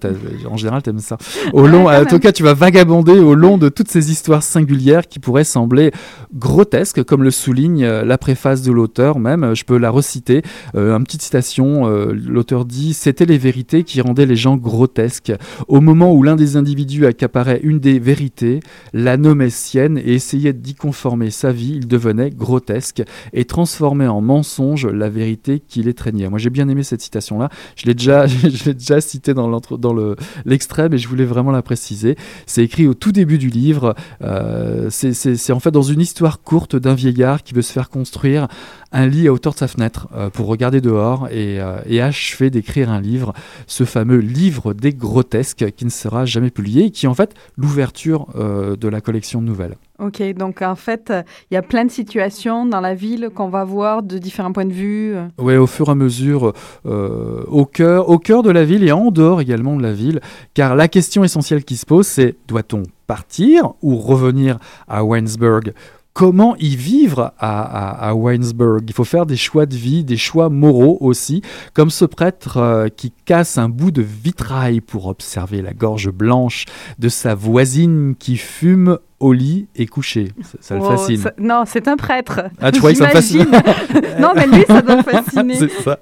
en 0.49 0.57
général, 0.57 0.81
t'aimes 0.81 0.99
ça. 0.99 1.17
Au 1.53 1.65
long, 1.65 1.85
Ouais, 1.87 1.95
quand 1.95 2.01
en 2.01 2.05
tout 2.05 2.19
cas, 2.19 2.33
tu 2.33 2.43
vas 2.43 2.53
vagabonder 2.53 3.13
au 3.13 3.33
long 3.33 3.57
de 3.57 3.69
toutes 3.69 3.87
ces 3.87 4.11
histoires 4.11 4.43
singulières 4.43 5.07
qui 5.07 5.19
pourraient 5.19 5.45
sembler 5.45 5.91
grotesques, 6.33 7.03
comme 7.03 7.23
le 7.23 7.31
souligne 7.31 7.85
euh, 7.85 8.03
la 8.03 8.17
préface 8.17 8.61
de 8.61 8.73
l'auteur. 8.73 9.19
Même, 9.19 9.55
je 9.55 9.63
peux 9.63 9.77
la 9.77 9.89
reciter. 9.89 10.41
Euh, 10.75 10.93
une 10.97 11.03
petite 11.05 11.21
citation. 11.21 11.87
euh, 11.87 12.11
l'auteur 12.13 12.65
dit 12.65 12.93
C'était 12.93 13.25
les 13.25 13.37
vérités 13.37 13.83
qui 13.83 14.01
rendaient 14.01 14.25
les 14.25 14.35
gens 14.35 14.57
grotesques. 14.57 15.31
Au 15.69 15.79
moment 15.79 16.13
où 16.13 16.23
l'un 16.23 16.35
des 16.35 16.57
individus 16.57 17.05
accaparait 17.05 17.61
une 17.63 17.79
des 17.79 17.99
vérités, 17.99 18.59
la 18.91 19.15
nommait 19.15 19.49
sienne 19.49 19.97
et 19.97 20.13
essayait 20.15 20.51
d'y 20.53 20.75
conformer 20.75 21.29
sa 21.29 21.53
vie, 21.53 21.73
il 21.77 21.87
devenait 21.87 22.31
grotesque 22.31 23.01
et 23.31 23.45
transformait 23.45 24.07
en 24.07 24.19
mensonge 24.19 24.85
la 24.87 25.07
vérité 25.09 25.61
qu'il 25.65 25.87
étreignait. 25.87 26.27
Moi, 26.29 26.39
j'ai 26.39 26.49
bien 26.49 26.67
aimé 26.67 26.83
cette 26.83 26.96
citation-là. 27.01 27.49
Je 27.75 27.85
l'ai 27.85 27.93
déjà, 27.93 28.27
je 28.27 28.65
l'ai 28.65 28.73
déjà 28.73 29.01
citée 29.01 29.33
dans, 29.33 29.59
dans 29.59 29.93
le, 29.93 30.15
l'extrait, 30.45 30.89
mais 30.89 30.97
je 30.97 31.07
voulais 31.07 31.25
vraiment 31.25 31.51
la 31.51 31.61
préciser. 31.61 32.15
C'est 32.45 32.63
écrit 32.63 32.87
au 32.87 32.93
tout 32.93 33.11
début 33.11 33.37
du 33.37 33.49
livre. 33.49 33.95
Euh, 34.23 34.87
c'est, 34.89 35.13
c'est- 35.13 35.35
c'est 35.35 35.53
en 35.53 35.59
fait 35.59 35.71
dans 35.71 35.81
une 35.81 36.01
histoire 36.01 36.41
courte 36.41 36.75
d'un 36.75 36.93
vieillard 36.95 37.43
qui 37.43 37.53
veut 37.53 37.61
se 37.61 37.71
faire 37.71 37.89
construire 37.89 38.47
un 38.91 39.07
lit 39.07 39.27
à 39.27 39.33
hauteur 39.33 39.53
de 39.53 39.59
sa 39.59 39.67
fenêtre 39.67 40.07
euh, 40.15 40.29
pour 40.29 40.47
regarder 40.47 40.81
dehors 40.81 41.27
et, 41.29 41.59
euh, 41.59 41.79
et 41.85 42.01
achever 42.01 42.49
d'écrire 42.49 42.89
un 42.89 43.01
livre, 43.01 43.33
ce 43.67 43.83
fameux 43.83 44.17
livre 44.17 44.73
des 44.73 44.93
grotesques 44.93 45.71
qui 45.75 45.85
ne 45.85 45.89
sera 45.89 46.25
jamais 46.25 46.49
publié 46.49 46.85
et 46.85 46.91
qui 46.91 47.05
est 47.05 47.09
en 47.09 47.13
fait 47.13 47.33
l'ouverture 47.57 48.27
euh, 48.35 48.75
de 48.75 48.87
la 48.87 49.01
collection 49.01 49.41
de 49.41 49.47
nouvelles. 49.47 49.75
Ok, 49.99 50.21
donc 50.35 50.61
en 50.61 50.75
fait, 50.75 51.11
il 51.49 51.55
y 51.55 51.57
a 51.57 51.63
plein 51.63 51.83
de 51.83 51.89
situations 51.89 52.67
dans 52.67 52.81
la 52.81 52.93
ville 52.93 53.31
qu'on 53.33 53.49
va 53.49 53.63
voir 53.63 54.03
de 54.03 54.19
différents 54.19 54.51
points 54.51 54.65
de 54.65 54.73
vue. 54.73 55.15
Ouais, 55.39 55.57
au 55.57 55.65
fur 55.65 55.87
et 55.87 55.91
à 55.91 55.95
mesure, 55.95 56.53
euh, 56.85 57.43
au, 57.47 57.65
cœur, 57.65 58.07
au 58.07 58.19
cœur 58.19 58.43
de 58.43 58.51
la 58.51 58.63
ville 58.63 58.83
et 58.83 58.91
en 58.91 59.09
dehors 59.09 59.41
également 59.41 59.75
de 59.75 59.81
la 59.81 59.93
ville, 59.93 60.21
car 60.53 60.75
la 60.75 60.87
question 60.87 61.23
essentielle 61.23 61.63
qui 61.63 61.77
se 61.77 61.85
pose, 61.87 62.05
c'est 62.05 62.35
doit-on 62.47 62.83
partir 63.07 63.73
ou 63.81 63.97
revenir 63.97 64.59
à 64.87 65.03
Weinsberg 65.03 65.73
Comment 66.17 66.55
y 66.55 66.75
vivre 66.75 67.31
à, 67.37 67.61
à, 67.61 68.09
à 68.09 68.15
Weinsberg 68.15 68.81
Il 68.87 68.93
faut 68.93 69.03
faire 69.03 69.27
des 69.27 69.35
choix 69.35 69.67
de 69.67 69.75
vie, 69.75 70.03
des 70.03 70.17
choix 70.17 70.49
moraux 70.49 70.97
aussi, 70.99 71.43
comme 71.75 71.91
ce 71.91 72.05
prêtre 72.05 72.57
euh, 72.57 72.87
qui 72.89 73.11
casse 73.11 73.59
un 73.59 73.69
bout 73.69 73.91
de 73.91 74.01
vitrail 74.01 74.81
pour 74.81 75.05
observer 75.05 75.61
la 75.61 75.73
gorge 75.73 76.09
blanche 76.09 76.65
de 76.97 77.07
sa 77.07 77.35
voisine 77.35 78.15
qui 78.17 78.35
fume 78.35 78.97
au 79.19 79.33
lit 79.33 79.67
et 79.75 79.87
couchée. 79.87 80.31
Ça, 80.43 80.57
ça 80.61 80.75
le 80.75 80.81
Oh, 80.81 80.89
fascine. 80.91 81.17
ça- 81.17 81.33
Non, 81.39 81.63
c'est 81.65 81.87
un 81.87 81.97
prêtre. 81.97 82.41
Ah, 82.61 82.71
tu 82.71 82.79
croyais 82.79 82.95
que 82.95 83.01
ça 83.03 83.07
me 83.09 83.13
fascine. 83.13 83.47
Non, 84.19 84.31
mais 84.35 84.47
lui, 84.47 84.63
ça 84.67 84.81
doit 84.81 85.03
fasciner. 85.03 85.55
C'est 85.55 85.69
ça. 85.83 85.99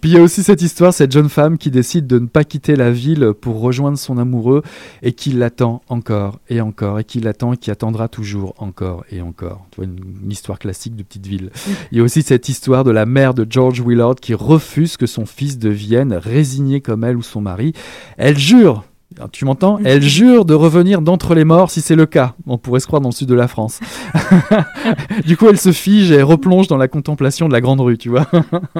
Puis 0.00 0.10
il 0.10 0.12
y 0.12 0.16
a 0.16 0.22
aussi 0.22 0.44
cette 0.44 0.62
histoire, 0.62 0.92
cette 0.94 1.10
jeune 1.10 1.28
femme 1.28 1.58
qui 1.58 1.70
décide 1.72 2.06
de 2.06 2.18
ne 2.20 2.26
pas 2.26 2.44
quitter 2.44 2.76
la 2.76 2.90
ville 2.92 3.32
pour 3.40 3.60
rejoindre 3.60 3.98
son 3.98 4.16
amoureux 4.18 4.62
et 5.02 5.12
qui 5.12 5.30
l'attend 5.30 5.82
encore 5.88 6.38
et 6.48 6.60
encore 6.60 7.00
et 7.00 7.04
qui 7.04 7.18
l'attend 7.20 7.52
et 7.52 7.56
qui 7.56 7.70
attendra 7.72 8.06
toujours 8.08 8.54
encore 8.58 9.04
et 9.10 9.20
encore. 9.20 9.66
Tu 9.72 9.76
vois, 9.76 9.84
une, 9.86 9.98
une 10.24 10.30
histoire 10.30 10.58
classique 10.60 10.94
de 10.94 11.02
petite 11.02 11.26
ville. 11.26 11.50
Il 11.90 11.98
y 11.98 12.00
a 12.00 12.04
aussi 12.04 12.22
cette 12.22 12.48
histoire 12.48 12.84
de 12.84 12.92
la 12.92 13.06
mère 13.06 13.34
de 13.34 13.44
George 13.48 13.80
Willard 13.84 14.16
qui 14.16 14.34
refuse 14.34 14.96
que 14.96 15.06
son 15.06 15.26
fils 15.26 15.58
devienne 15.58 16.12
résigné 16.12 16.80
comme 16.80 17.02
elle 17.02 17.16
ou 17.16 17.22
son 17.22 17.40
mari. 17.40 17.72
Elle 18.18 18.38
jure. 18.38 18.84
Tu 19.32 19.44
m'entends 19.44 19.78
Elle 19.84 20.02
jure 20.02 20.44
de 20.44 20.54
revenir 20.54 21.00
d'entre 21.02 21.34
les 21.34 21.44
morts 21.44 21.70
si 21.70 21.80
c'est 21.80 21.96
le 21.96 22.06
cas. 22.06 22.34
On 22.46 22.58
pourrait 22.58 22.80
se 22.80 22.86
croire 22.86 23.00
dans 23.00 23.08
le 23.10 23.14
sud 23.14 23.28
de 23.28 23.34
la 23.34 23.48
France. 23.48 23.80
du 25.26 25.36
coup, 25.36 25.48
elle 25.48 25.58
se 25.58 25.72
fige 25.72 26.10
et 26.10 26.22
replonge 26.22 26.66
dans 26.68 26.76
la 26.76 26.88
contemplation 26.88 27.48
de 27.48 27.52
la 27.52 27.60
grande 27.60 27.80
rue, 27.80 27.98
tu 27.98 28.08
vois. 28.08 28.26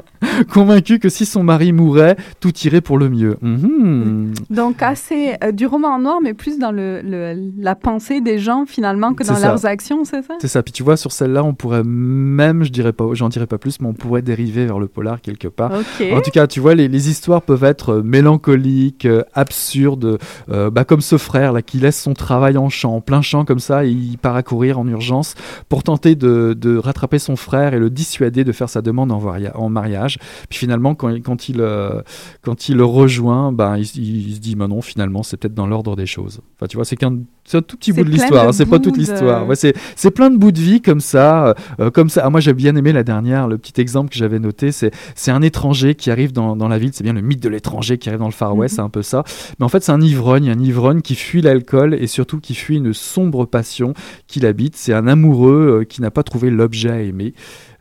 Convaincue 0.53 0.99
que 0.99 1.09
si 1.09 1.27
son 1.27 1.43
mari 1.43 1.73
mourait, 1.73 2.17
tout 2.41 2.53
irait 2.65 2.81
pour 2.81 2.99
le 2.99 3.09
mieux. 3.09 3.37
Mhm. 3.43 4.33
Donc, 4.51 4.83
assez 4.83 5.35
euh, 5.43 5.53
du 5.53 5.67
roman 5.67 5.89
en 5.89 5.99
noir, 5.99 6.19
mais 6.23 6.35
plus 6.35 6.59
dans 6.59 6.71
le, 6.73 7.01
le- 7.03 7.51
la 7.59 7.75
pensée 7.75 8.21
des 8.21 8.39
gens 8.39 8.65
finalement 8.67 9.15
que 9.15 9.25
dans 9.25 9.35
ça. 9.35 9.49
leurs 9.49 9.67
actions, 9.67 10.05
c'est 10.05 10.23
ça? 10.23 10.35
C'est 10.41 10.49
ça. 10.49 10.63
Puis 10.63 10.73
tu 10.73 10.83
vois, 10.83 10.97
sur 10.97 11.13
celle-là, 11.13 11.43
on 11.45 11.55
pourrait 11.55 11.83
même, 11.85 12.65
je 12.65 12.71
dirais 12.71 12.93
pas, 12.93 13.05
j'en 13.13 13.29
dirais 13.29 13.47
pas 13.47 13.59
plus, 13.59 13.81
mais 13.81 13.89
on 13.89 13.95
pourrait 13.95 14.23
dériver 14.23 14.67
vers 14.67 14.79
le 14.79 14.89
polar 14.89 15.21
quelque 15.21 15.49
part. 15.49 15.73
En 15.73 16.21
tout 16.21 16.31
cas, 16.31 16.47
tu 16.47 16.61
vois, 16.61 16.75
les, 16.75 16.89
les 16.89 17.11
histoires 17.11 17.43
peuvent 17.43 17.65
être 17.65 17.95
euh, 17.95 18.03
mélancoliques, 18.03 19.07
euh, 19.07 19.23
absurdes, 19.35 20.19
euh, 20.51 20.71
bah, 20.71 20.85
comme 20.85 21.01
ce 21.01 21.17
frère 21.19 21.53
là 21.53 21.63
qui 21.63 21.79
laisse 21.79 22.01
son 22.01 22.15
travail 22.15 22.57
en 22.57 22.69
champ, 22.69 22.95
en 22.97 23.01
plein 23.01 23.23
champ 23.23 23.45
comme 23.45 23.59
ça, 23.59 23.85
et 23.85 23.91
il 23.91 24.19
part 24.19 24.37
à 24.37 24.43
courir 24.43 24.79
en 24.79 24.87
urgence 24.89 25.35
pour 25.69 25.83
tenter 25.83 26.15
de, 26.15 26.55
de 26.59 26.77
rattraper 26.77 27.19
son 27.19 27.37
frère 27.37 27.75
et 27.75 27.79
le 27.79 27.91
dissuader 27.91 28.45
de 28.45 28.53
faire 28.53 28.69
sa 28.69 28.83
demande 28.83 29.13
en, 29.13 29.69
mariage. 29.69 30.19
Puis 30.49 30.59
finalement, 30.59 30.95
quand, 30.95 31.09
il- 31.11 31.23
quand, 31.23 31.49
il, 31.49 31.61
euh, 31.61 32.03
quand 32.43 32.69
il 32.69 32.77
le 32.77 32.85
rejoint, 32.85 33.53
ben, 33.53 33.77
il, 33.77 34.29
il 34.29 34.35
se 34.35 34.41
dit, 34.41 34.55
bah 34.55 34.69
non, 34.69 34.81
finalement, 34.83 35.23
c'est 35.23 35.37
peut-être 35.37 35.55
dans 35.55 35.67
l'ordre 35.67 35.97
des 35.97 36.07
choses. 36.07 36.41
Enfin, 36.57 36.67
tu 36.69 36.77
vois, 36.77 36.85
c'est 36.85 36.97
qu'un 36.97 37.17
un 37.55 37.63
tout 37.63 37.79
petit 37.79 37.93
bout 37.95 38.05
de 38.05 38.11
l'histoire, 38.11 38.49
hein, 38.49 38.53
c'est 38.53 38.67
pas 38.67 38.79
toute 38.79 38.95
de- 38.95 38.99
l'histoire. 38.99 39.47
Ouais, 39.49 39.57
c'est 39.57 40.11
plein 40.11 40.29
de 40.29 40.37
bouts 40.37 40.53
de 40.53 40.61
vie 40.61 40.83
comme 40.83 41.01
ça, 41.01 41.55
euh, 41.81 41.91
comme 41.91 42.11
ça. 42.11 42.23
Ah, 42.25 42.31
moi, 42.31 42.41
j'ai 42.41 42.53
bien 42.53 42.77
aimé 42.77 42.93
la 42.93 43.03
dernière, 43.05 43.49
le 43.49 43.57
petit 43.57 43.81
exemple 43.81 44.11
que 44.11 44.17
j'avais 44.17 44.39
noté, 44.39 44.71
c'est 44.71 44.91
un 45.31 45.41
étranger 45.41 45.95
qui 45.95 46.11
arrive 46.11 46.33
dans, 46.33 46.57
dans 46.57 46.69
la 46.69 46.77
ville. 46.79 46.91
C'est 46.93 47.05
bien 47.05 47.15
le 47.15 47.23
mythe 47.23 47.43
de 47.43 47.49
l'étranger 47.49 47.97
qui 47.97 48.09
arrive 48.11 48.19
dans 48.21 48.27
le 48.27 48.33
Far 48.33 48.55
West, 48.55 48.75
Mhm. 48.75 48.77
c'est 48.77 48.83
un 48.83 48.89
peu 48.91 49.03
ça. 49.03 49.25
Mais 49.59 49.65
en 49.65 49.69
fait, 49.71 49.83
c'est 49.83 49.93
un 49.93 50.01
ivrogne, 50.19 50.51
un 50.51 50.59
ivrogne 50.59 51.01
qui 51.01 51.15
fuit 51.15 51.41
l'alcool 51.43 51.95
et 51.95 52.07
surtout 52.09 52.41
qui 52.41 52.55
fuit 52.55 52.77
une 52.79 52.93
sombre 52.93 53.45
passion 53.47 53.95
qui 54.27 54.41
l'habite. 54.41 54.75
C'est 54.77 54.93
un 54.93 55.07
amoureux 55.07 55.79
euh, 55.81 55.85
qui 55.85 56.03
n'a 56.03 56.11
pas 56.11 56.25
trouvé 56.25 56.51
l'objet 56.51 56.91
à 56.91 57.01
aimer. 57.01 57.35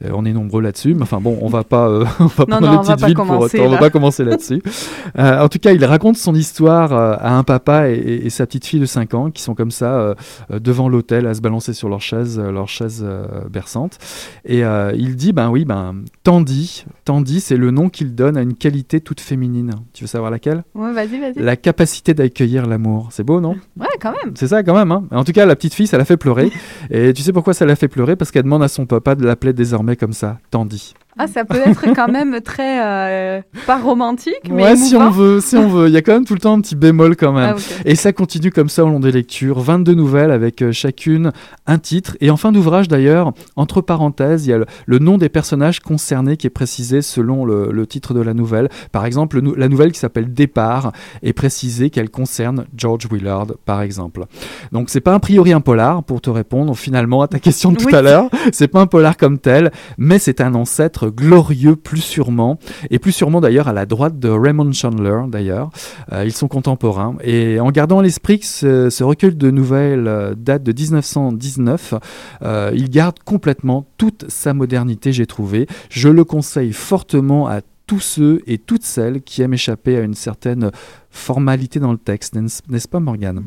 Euh, 0.05 0.11
on 0.13 0.25
est 0.25 0.33
nombreux 0.33 0.61
là-dessus, 0.61 0.93
mais 0.93 1.01
enfin 1.01 1.19
bon, 1.19 1.39
on 1.41 1.47
va 1.47 1.63
pas, 1.63 1.89
euh, 1.89 2.05
on 2.19 2.25
va 2.25 2.45
Non, 2.47 2.57
prendre 2.57 2.67
non, 2.67 2.71
les 2.73 2.77
petites 2.87 3.05
villes 3.05 3.15
pour 3.15 3.39
autant. 3.39 3.57
On 3.63 3.69
va 3.69 3.77
pas 3.77 3.89
commencer 3.89 4.23
là-dessus. 4.23 4.61
Euh, 5.17 5.41
en 5.41 5.47
tout 5.49 5.57
cas, 5.57 5.71
il 5.71 5.83
raconte 5.83 6.17
son 6.17 6.35
histoire 6.35 6.93
à 6.93 7.35
un 7.37 7.43
papa 7.43 7.89
et, 7.89 7.93
et- 7.95 8.25
et 8.27 8.29
sa 8.29 8.45
petite 8.45 8.65
fille 8.65 8.79
de 8.79 8.85
5 8.85 9.13
ans 9.15 9.31
qui 9.31 9.41
sont 9.41 9.55
comme 9.55 9.71
ça 9.71 10.13
devant 10.51 10.89
l'hôtel 10.89 11.25
à 11.25 11.33
se 11.33 11.41
balancer 11.41 11.73
sur 11.73 11.89
leur 11.89 12.01
chaise, 12.01 12.37
leur 12.39 12.67
chaise 12.67 13.03
berçante. 13.49 13.97
Et 14.45 14.61
il 14.95 15.15
dit, 15.15 15.31
ben 15.33 15.49
oui, 15.49 15.65
ben 15.65 15.95
Tandy, 16.23 16.85
Tandy, 17.05 17.39
c'est 17.39 17.57
le 17.57 17.71
nom 17.71 17.89
qu'il 17.89 18.13
donne 18.15 18.37
à 18.37 18.41
une 18.41 18.53
qualité 18.53 18.99
toute 19.01 19.21
féminine. 19.21 19.71
Tu 19.93 20.03
veux 20.03 20.07
savoir 20.07 20.29
laquelle? 20.29 20.63
Ouais, 20.75 20.91
vas-y, 20.93 21.19
vas-y. 21.19 21.33
La 21.41 21.55
capacité 21.55 22.13
d'accueillir 22.27 22.65
l'amour. 22.67 23.07
C'est 23.11 23.23
beau, 23.23 23.39
non? 23.39 23.55
Ouais, 23.79 23.87
quand 24.01 24.11
même. 24.11 24.35
c'est 24.35 24.47
ça 24.47 24.63
quand 24.63 24.75
même. 24.75 24.91
Hein 24.91 25.03
en 25.11 25.23
tout 25.23 25.31
cas, 25.31 25.45
la 25.45 25.55
petite 25.55 25.73
fille, 25.73 25.87
ça 25.87 25.97
l'a 25.97 26.05
fait 26.05 26.17
pleurer. 26.17 26.51
Et 26.89 27.13
tu 27.13 27.21
sais 27.21 27.33
pourquoi 27.33 27.53
ça 27.53 27.65
l'a 27.65 27.75
fait 27.75 27.87
pleurer? 27.87 28.15
Parce 28.15 28.31
qu'elle 28.31 28.43
demande 28.43 28.63
à 28.63 28.67
son 28.67 28.85
papa 28.85 29.15
de 29.15 29.25
l'appeler 29.25 29.53
désormais 29.53 29.95
comme 29.95 30.13
ça, 30.13 30.39
Tandy. 30.51 30.93
Ah, 31.17 31.27
ça 31.27 31.45
peut 31.45 31.59
être 31.65 31.85
quand 31.95 32.07
même 32.09 32.41
très 32.41 32.81
euh, 32.83 33.41
pas 33.65 33.77
romantique, 33.77 34.49
mais 34.51 34.63
Ouais, 34.63 34.75
si 34.75 34.95
on 34.95 35.09
veut, 35.09 35.39
si 35.41 35.55
on 35.57 35.67
veut. 35.67 35.87
Il 35.87 35.93
y 35.93 35.97
a 35.97 36.01
quand 36.01 36.13
même 36.13 36.25
tout 36.25 36.33
le 36.33 36.39
temps 36.39 36.53
un 36.53 36.61
petit 36.61 36.75
bémol 36.75 37.15
quand 37.15 37.33
même. 37.33 37.55
Ah. 37.57 37.81
Et 37.85 37.95
ça 37.95 38.13
continue 38.13 38.51
comme 38.51 38.69
ça 38.69 38.85
au 38.85 38.89
long 38.89 38.99
des 38.99 39.11
lectures. 39.11 39.59
22 39.59 39.93
nouvelles 39.93 40.31
avec 40.31 40.61
euh, 40.61 40.71
chacune 40.71 41.31
un 41.65 41.77
titre. 41.79 42.15
Et 42.21 42.29
en 42.29 42.37
fin 42.37 42.51
d'ouvrage 42.51 42.87
d'ailleurs, 42.87 43.33
entre 43.55 43.81
parenthèses, 43.81 44.45
il 44.45 44.49
y 44.49 44.53
a 44.53 44.59
le, 44.59 44.65
le 44.85 44.99
nom 44.99 45.17
des 45.17 45.29
personnages 45.29 45.79
concernés 45.79 46.37
qui 46.37 46.47
est 46.47 46.51
précisé 46.51 47.01
selon 47.01 47.45
le, 47.45 47.71
le 47.71 47.87
titre 47.87 48.13
de 48.13 48.21
la 48.21 48.33
nouvelle. 48.33 48.69
Par 48.91 49.05
exemple, 49.05 49.39
le 49.39 49.53
la 49.57 49.69
nouvelle 49.69 49.91
qui 49.91 49.99
s'appelle 49.99 50.33
Départ 50.33 50.91
est 51.23 51.33
précisé 51.33 51.89
qu'elle 51.89 52.09
concerne 52.09 52.65
George 52.75 53.07
Willard, 53.11 53.47
par 53.65 53.81
exemple. 53.81 54.25
Donc 54.71 54.89
c'est 54.89 55.01
pas 55.01 55.15
a 55.15 55.19
priori 55.19 55.51
un 55.53 55.61
polar, 55.61 56.03
pour 56.03 56.21
te 56.21 56.29
répondre 56.29 56.75
finalement 56.77 57.21
à 57.21 57.27
ta 57.27 57.39
question 57.39 57.71
de 57.71 57.77
tout 57.77 57.87
Oui. 57.87 57.95
à 57.95 58.01
l'heure. 58.01 58.29
C'est 58.51 58.67
pas 58.67 58.81
un 58.81 58.87
polar 58.87 59.17
comme 59.17 59.39
tel, 59.39 59.71
mais 59.97 60.19
c'est 60.19 60.41
un 60.41 60.53
ancêtre 60.53 61.06
glorieux 61.09 61.75
plus 61.75 62.01
sûrement, 62.01 62.59
et 62.89 62.99
plus 62.99 63.11
sûrement 63.11 63.41
d'ailleurs 63.41 63.67
à 63.67 63.73
la 63.73 63.85
droite 63.85 64.19
de 64.19 64.29
Raymond 64.29 64.71
Chandler 64.71 65.21
d'ailleurs. 65.27 65.69
Euh, 66.11 66.23
ils 66.25 66.33
sont 66.33 66.47
contemporains. 66.47 67.15
Et 67.23 67.59
en 67.59 67.71
gardant 67.71 67.99
à 67.99 68.03
l'esprit 68.03 68.39
que 68.39 68.45
ce, 68.45 69.03
recueil 69.03 69.35
de 69.35 69.51
nouvelles 69.51 70.07
euh, 70.07 70.35
date 70.35 70.63
de 70.63 70.71
1919, 70.71 71.93
euh, 72.43 72.71
il 72.73 72.89
garde 72.89 73.19
complètement 73.23 73.87
toute 73.97 74.25
sa 74.29 74.53
modernité, 74.53 75.11
j'ai 75.11 75.25
trouvé. 75.25 75.67
Je 75.89 76.09
le 76.09 76.23
conseille 76.23 76.73
fortement 76.73 77.47
à 77.47 77.61
tous 77.87 77.99
ceux 78.01 78.41
et 78.45 78.57
toutes 78.57 78.83
celles 78.83 79.21
qui 79.21 79.41
aiment 79.41 79.53
échapper 79.53 79.97
à 79.97 80.01
une 80.01 80.13
certaine 80.13 80.71
formalité 81.09 81.79
dans 81.79 81.91
le 81.93 81.97
texte, 81.97 82.35
n'est-ce 82.35 82.87
pas 82.87 82.99
Morgane? 82.99 83.43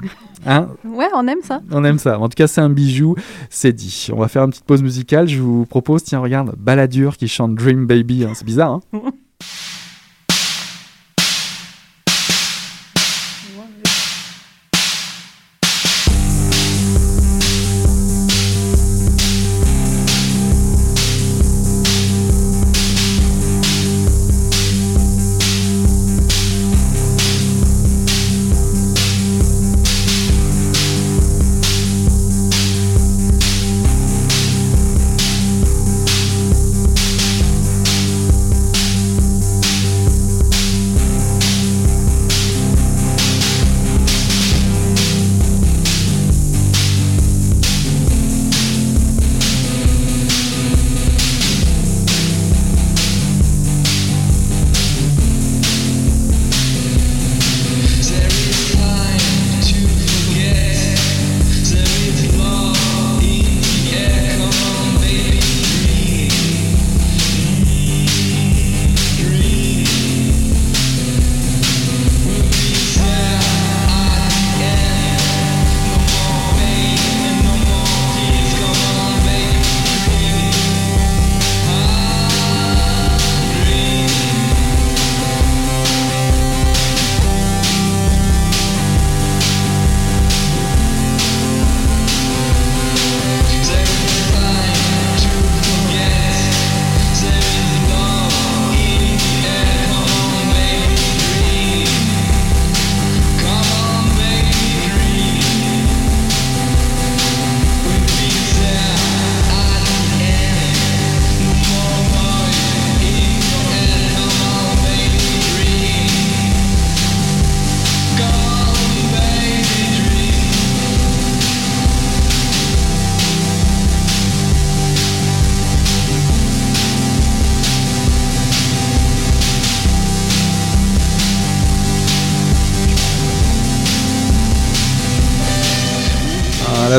Hein? 0.46 0.68
Ouais, 0.84 1.08
on 1.14 1.28
aime 1.28 1.42
ça. 1.42 1.60
on 1.70 1.84
aime 1.84 1.98
ça. 1.98 2.18
En 2.18 2.28
tout 2.28 2.34
cas, 2.34 2.46
c'est 2.46 2.60
un 2.62 2.70
bijou, 2.70 3.14
c'est 3.50 3.72
dit. 3.72 4.08
On 4.12 4.16
va 4.18 4.28
faire 4.28 4.42
une 4.44 4.50
petite 4.50 4.64
pause 4.64 4.82
musicale. 4.82 5.28
Je 5.28 5.40
vous 5.40 5.66
propose, 5.66 6.02
tiens, 6.02 6.18
regarde, 6.20 6.54
Balladur 6.58 7.16
qui 7.16 7.28
chante 7.28 7.54
Dream 7.54 7.86
Baby. 7.86 8.24
hein. 8.24 8.32
C'est 8.34 8.46
bizarre, 8.46 8.80
hein? 8.92 9.00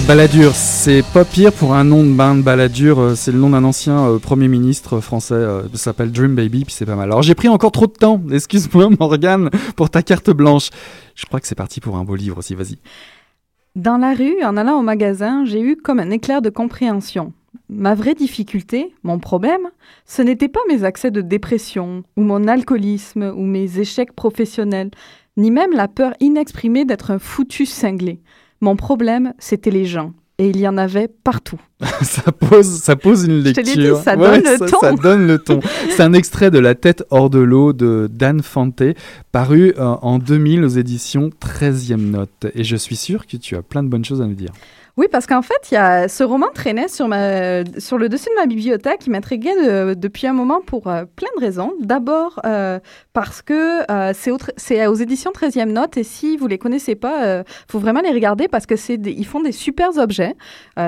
La 0.01 0.17
baladure, 0.17 0.53
c'est 0.55 1.03
pas 1.13 1.23
pire 1.23 1.53
pour 1.53 1.73
un 1.73 1.85
nom 1.85 2.03
de 2.03 2.11
bain 2.11 2.35
de 2.35 2.41
baladure. 2.41 2.99
euh, 2.99 3.15
C'est 3.15 3.31
le 3.31 3.37
nom 3.37 3.51
d'un 3.51 3.63
ancien 3.63 4.07
euh, 4.09 4.19
Premier 4.19 4.49
ministre 4.49 4.99
français. 4.99 5.35
euh, 5.35 5.63
s'appelle 5.73 6.11
Dream 6.11 6.35
Baby, 6.35 6.65
puis 6.65 6.73
c'est 6.73 6.85
pas 6.85 6.95
mal. 6.95 7.05
Alors 7.09 7.21
j'ai 7.21 7.33
pris 7.33 7.47
encore 7.47 7.71
trop 7.71 7.87
de 7.87 7.93
temps. 7.93 8.21
Excuse-moi, 8.31 8.89
Morgane, 8.99 9.49
pour 9.77 9.89
ta 9.89 10.01
carte 10.01 10.29
blanche. 10.31 10.69
Je 11.15 11.25
crois 11.25 11.39
que 11.39 11.47
c'est 11.47 11.55
parti 11.55 11.79
pour 11.79 11.95
un 11.95 12.03
beau 12.03 12.15
livre 12.15 12.39
aussi. 12.39 12.55
Vas-y. 12.55 12.77
Dans 13.75 13.97
la 13.97 14.13
rue, 14.13 14.43
en 14.43 14.57
allant 14.57 14.79
au 14.79 14.81
magasin, 14.81 15.45
j'ai 15.45 15.61
eu 15.61 15.77
comme 15.77 15.99
un 15.99 16.09
éclair 16.09 16.41
de 16.41 16.49
compréhension. 16.49 17.31
Ma 17.69 17.95
vraie 17.95 18.15
difficulté, 18.15 18.93
mon 19.03 19.17
problème, 19.17 19.69
ce 20.05 20.21
n'était 20.21 20.49
pas 20.49 20.59
mes 20.67 20.83
accès 20.83 21.11
de 21.11 21.21
dépression, 21.21 22.03
ou 22.17 22.23
mon 22.23 22.47
alcoolisme, 22.49 23.31
ou 23.35 23.45
mes 23.45 23.79
échecs 23.79 24.13
professionnels, 24.13 24.91
ni 25.37 25.51
même 25.51 25.71
la 25.71 25.87
peur 25.87 26.13
inexprimée 26.19 26.83
d'être 26.83 27.11
un 27.11 27.19
foutu 27.19 27.65
cinglé. 27.65 28.19
Mon 28.61 28.75
problème, 28.75 29.33
c'était 29.39 29.71
les 29.71 29.85
gens, 29.85 30.13
et 30.37 30.49
il 30.49 30.57
y 30.59 30.67
en 30.67 30.77
avait 30.77 31.07
partout. 31.07 31.59
ça, 32.01 32.31
pose, 32.31 32.67
ça 32.67 32.95
pose 32.95 33.25
une 33.25 33.45
Je 33.45 33.51
te 33.51 33.59
lecture. 33.61 33.97
dit, 33.97 34.03
ça 34.03 34.15
donne 34.15 34.41
le 34.41 34.57
ça, 34.57 34.65
ton. 34.67 34.79
ça 34.79 34.91
donne 34.93 35.27
le 35.27 35.39
ton. 35.39 35.59
C'est 35.89 36.03
un 36.03 36.13
extrait 36.13 36.51
de 36.51 36.59
La 36.59 36.75
tête 36.75 37.03
hors 37.09 37.29
de 37.29 37.39
l'eau 37.39 37.73
de 37.73 38.07
Dan 38.11 38.41
Fante, 38.41 38.83
paru 39.31 39.73
euh, 39.77 39.95
en 40.01 40.19
2000 40.19 40.63
aux 40.63 40.67
éditions 40.67 41.29
13e 41.41 41.97
Note. 41.97 42.47
Et 42.55 42.63
je 42.63 42.75
suis 42.75 42.95
sûr 42.95 43.27
que 43.27 43.37
tu 43.37 43.55
as 43.55 43.61
plein 43.61 43.83
de 43.83 43.87
bonnes 43.89 44.05
choses 44.05 44.21
à 44.21 44.25
nous 44.25 44.35
dire. 44.35 44.51
Oui, 45.01 45.07
parce 45.11 45.25
qu'en 45.25 45.41
fait, 45.41 45.71
y 45.71 45.75
a, 45.77 46.07
ce 46.07 46.23
roman 46.23 46.45
traînait 46.53 46.87
sur, 46.87 47.07
le 47.07 47.63
dessus 47.63 48.29
de 48.29 48.35
ma 48.39 48.45
bibliothèque. 48.45 49.07
Il 49.07 49.09
m'intriguait 49.09 49.55
de- 49.55 49.93
depuis 49.95 50.27
un 50.27 50.33
moment 50.33 50.61
pour 50.63 50.85
euh, 50.85 51.05
plein 51.15 51.27
de 51.37 51.41
raisons. 51.41 51.73
D'abord, 51.79 52.39
euh, 52.45 52.79
parce 53.11 53.41
que 53.41 53.81
euh, 53.89 54.13
c'est, 54.13 54.85
aux 54.85 54.93
éditions 54.93 55.31
13e 55.31 55.71
Note 55.71 55.97
et 55.97 56.03
si 56.03 56.37
vous 56.37 56.45
les 56.45 56.59
connaissez 56.59 56.93
pas, 56.93 57.39
il 57.39 57.43
faut 57.67 57.79
vraiment 57.79 58.01
les 58.01 58.11
regarder 58.11 58.47
parce 58.47 58.67
que 58.67 58.75
font 59.25 59.41
des 59.41 59.51
super 59.51 59.97
objets. 59.97 60.35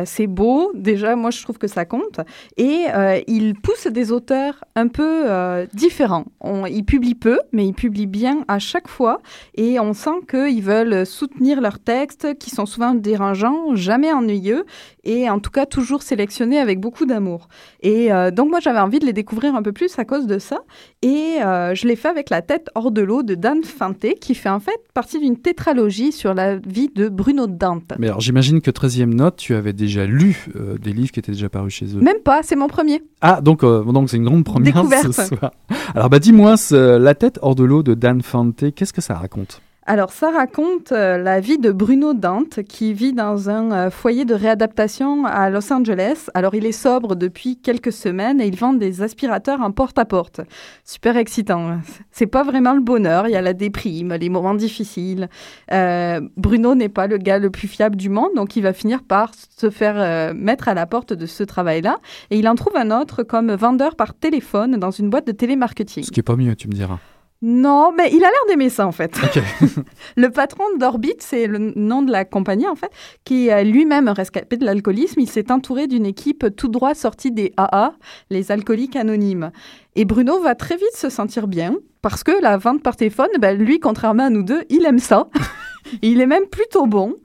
C'est 0.06 0.28
beau, 0.28 0.72
déjà, 0.76 1.16
moi 1.16 1.32
je 1.32 1.42
trouve 1.42 1.58
que 1.58 1.68
ça 1.68 1.86
compte. 1.86 2.20
Et 2.58 2.86
ils 3.28 3.56
poussent 3.56 3.88
des 3.88 4.12
auteurs 4.12 4.64
un 4.76 4.90
peu 4.90 5.26
différents. 5.74 6.26
Ils 6.70 6.86
publient 6.86 7.16
peu, 7.16 7.40
mais 7.52 7.66
ils 7.66 7.74
publient 7.74 8.06
bien 8.06 8.44
à 8.48 8.60
chaque 8.60 8.88
fois. 8.88 9.22
Et 9.56 9.80
on 9.80 9.94
sent 9.94 10.22
qu'ils 10.30 10.62
veulent 10.62 11.06
soutenir 11.06 11.62
leurs 11.62 11.80
textes, 11.80 12.38
qui 12.38 12.52
sont 12.52 12.66
souvent 12.66 12.94
dérangeants, 12.94 13.74
jamais 13.76 14.03
ennuyeux, 14.12 14.66
et 15.04 15.30
en 15.30 15.40
tout 15.40 15.52
cas 15.52 15.66
toujours 15.66 16.02
sélectionnés 16.02 16.60
avec 16.60 16.80
beaucoup 16.80 17.06
d'amour. 17.06 17.48
Et 17.82 18.12
euh, 18.12 18.32
donc 18.32 18.50
moi 18.50 18.60
j'avais 18.60 18.80
envie 18.80 19.00
de 19.00 19.06
les 19.06 19.14
découvrir 19.14 19.56
un 19.56 19.62
peu 19.62 19.72
plus 19.72 19.98
à 20.00 20.06
cause 20.06 20.28
de 20.28 20.40
ça. 20.40 20.60
Et 21.02 21.38
euh, 21.44 21.76
je 21.76 21.88
l'ai 21.88 21.96
fait 21.96 22.08
avec 22.10 22.30
La 22.30 22.42
tête 22.42 22.70
hors 22.76 22.92
de 22.92 23.02
l'eau 23.02 23.24
de 23.24 23.36
Dan 23.36 23.64
Fante, 23.64 24.06
qui 24.20 24.36
fait 24.36 24.50
en 24.50 24.60
fait 24.60 24.80
partie 24.94 25.20
d'une 25.20 25.38
tétralogie 25.38 26.12
sur 26.12 26.34
la 26.34 26.56
vie 26.58 26.90
de 26.94 27.10
Bruno 27.10 27.48
Dante. 27.48 27.94
Mais 28.00 28.08
alors 28.08 28.22
j'imagine 28.22 28.62
que 28.62 28.72
13e 28.72 29.14
Note, 29.14 29.38
tu 29.38 29.56
avais 29.56 29.74
déjà 29.74 30.06
lu 30.06 30.48
euh, 30.56 30.78
des 30.78 30.94
livres 30.94 31.12
qui 31.12 31.20
étaient 31.20 31.32
déjà 31.32 31.50
parus 31.50 31.74
chez 31.74 31.86
eux. 31.96 32.02
Même 32.02 32.20
pas, 32.24 32.42
c'est 32.44 32.56
mon 32.56 32.68
premier. 32.68 33.04
Ah, 33.22 33.42
donc 33.42 33.62
donc 33.62 34.10
c'est 34.10 34.18
une 34.18 34.26
grande 34.26 34.44
première 34.44 34.74
Découverte. 34.74 35.12
ce 35.12 35.28
soir. 35.28 35.52
Alors 35.96 36.10
bah 36.10 36.20
dis-moi, 36.20 36.56
La 36.72 37.16
tête 37.16 37.40
hors 37.42 37.56
de 37.56 37.64
l'eau 37.64 37.84
de 37.84 37.94
Dan 37.94 38.22
Fante, 38.22 38.74
qu'est-ce 38.74 38.94
que 38.94 39.02
ça 39.02 39.16
raconte? 39.16 39.62
Alors, 39.86 40.14
ça 40.14 40.32
raconte 40.32 40.94
euh, 40.94 41.18
la 41.18 41.42
vie 41.42 41.58
de 41.58 41.70
Bruno 41.70 42.14
Dante, 42.14 42.64
qui 42.64 42.94
vit 42.94 43.12
dans 43.12 43.50
un 43.50 43.72
euh, 43.72 43.90
foyer 43.90 44.24
de 44.24 44.34
réadaptation 44.34 45.26
à 45.26 45.50
Los 45.50 45.74
Angeles. 45.74 46.30
Alors, 46.34 46.56
il 46.56 46.66
est 46.66 46.72
sobre 46.72 47.18
depuis 47.18 47.58
quelques 47.58 47.92
semaines 47.92 48.40
et 48.40 48.48
il 48.48 48.56
vend 48.56 48.72
des 48.72 49.02
aspirateurs 49.02 49.60
en 49.60 49.72
porte-à-porte. 49.72 50.40
Super 50.86 51.18
excitant. 51.18 51.80
C'est 52.12 52.28
pas 52.28 52.44
vraiment 52.44 52.74
le 52.74 52.80
bonheur. 52.80 53.28
Il 53.28 53.32
y 53.32 53.36
a 53.36 53.42
la 53.42 53.52
déprime, 53.52 54.14
les 54.14 54.30
moments 54.30 54.54
difficiles. 54.54 55.28
Euh, 55.74 56.22
Bruno 56.38 56.76
n'est 56.76 56.88
pas 56.88 57.08
le 57.08 57.18
gars 57.18 57.38
le 57.38 57.50
plus 57.50 57.68
fiable 57.68 57.98
du 57.98 58.08
monde, 58.08 58.30
donc 58.38 58.56
il 58.56 58.64
va 58.64 58.72
finir 58.72 59.04
par 59.04 59.32
se 59.36 59.70
faire 59.70 60.34
mettre 60.34 60.70
à 60.70 60.74
la 60.74 60.86
porte 60.86 61.12
de 61.12 61.26
ce 61.26 61.44
travail-là. 61.44 61.98
Et 62.32 62.38
il 62.38 62.48
en 62.48 62.56
trouve 62.56 62.78
un 62.78 62.90
autre 62.92 63.24
comme 63.24 63.52
vendeur 63.54 63.96
par 63.98 64.14
téléphone 64.14 64.78
dans 64.78 64.92
une 64.92 65.10
boîte 65.10 65.28
de 65.28 65.34
télémarketing. 65.34 66.04
Ce 66.04 66.12
qui 66.12 66.22
est 66.22 66.24
pas 66.24 66.38
mieux, 66.38 66.56
tu 66.56 66.70
me 66.70 66.74
diras. 66.74 67.00
Non, 67.46 67.92
mais 67.92 68.10
il 68.14 68.24
a 68.24 68.28
l'air 68.28 68.46
d'aimer 68.48 68.70
ça 68.70 68.88
en 68.88 68.94
fait. 68.94 69.20
Le 70.16 70.30
patron 70.30 70.64
d'Orbit, 70.80 71.18
c'est 71.20 71.46
le 71.46 71.74
nom 71.76 72.02
de 72.02 72.10
la 72.10 72.24
compagnie 72.24 72.70
en 72.70 72.76
fait, 72.76 72.90
qui 73.26 73.50
est 73.50 73.66
lui-même 73.66 74.08
un 74.08 74.14
rescapé 74.14 74.56
de 74.56 74.64
l'alcoolisme. 74.64 75.20
Il 75.20 75.30
s'est 75.30 75.52
entouré 75.52 75.88
d'une 75.88 76.06
équipe 76.06 76.56
tout 76.56 76.70
droit 76.70 76.96
sortie 76.96 77.32
des 77.34 77.52
AA, 77.58 77.96
les 78.30 78.50
alcooliques 78.50 78.96
anonymes. 78.96 79.52
Et 79.98 80.06
Bruno 80.06 80.40
va 80.40 80.56
très 80.56 80.78
vite 80.78 80.96
se 80.96 81.10
sentir 81.10 81.48
bien 81.48 81.76
parce 82.02 82.24
que 82.24 82.32
la 82.42 82.56
vente 82.56 82.82
par 82.82 82.96
téléphone, 82.96 83.28
ben, 83.40 83.58
lui, 83.58 83.82
contrairement 83.82 84.28
à 84.28 84.30
nous 84.30 84.44
deux, 84.44 84.64
il 84.70 84.86
aime 84.86 85.00
ça. 85.00 85.28
il 86.02 86.22
est 86.22 86.26
même 86.26 86.48
plutôt 86.48 86.88
bon. 86.88 87.16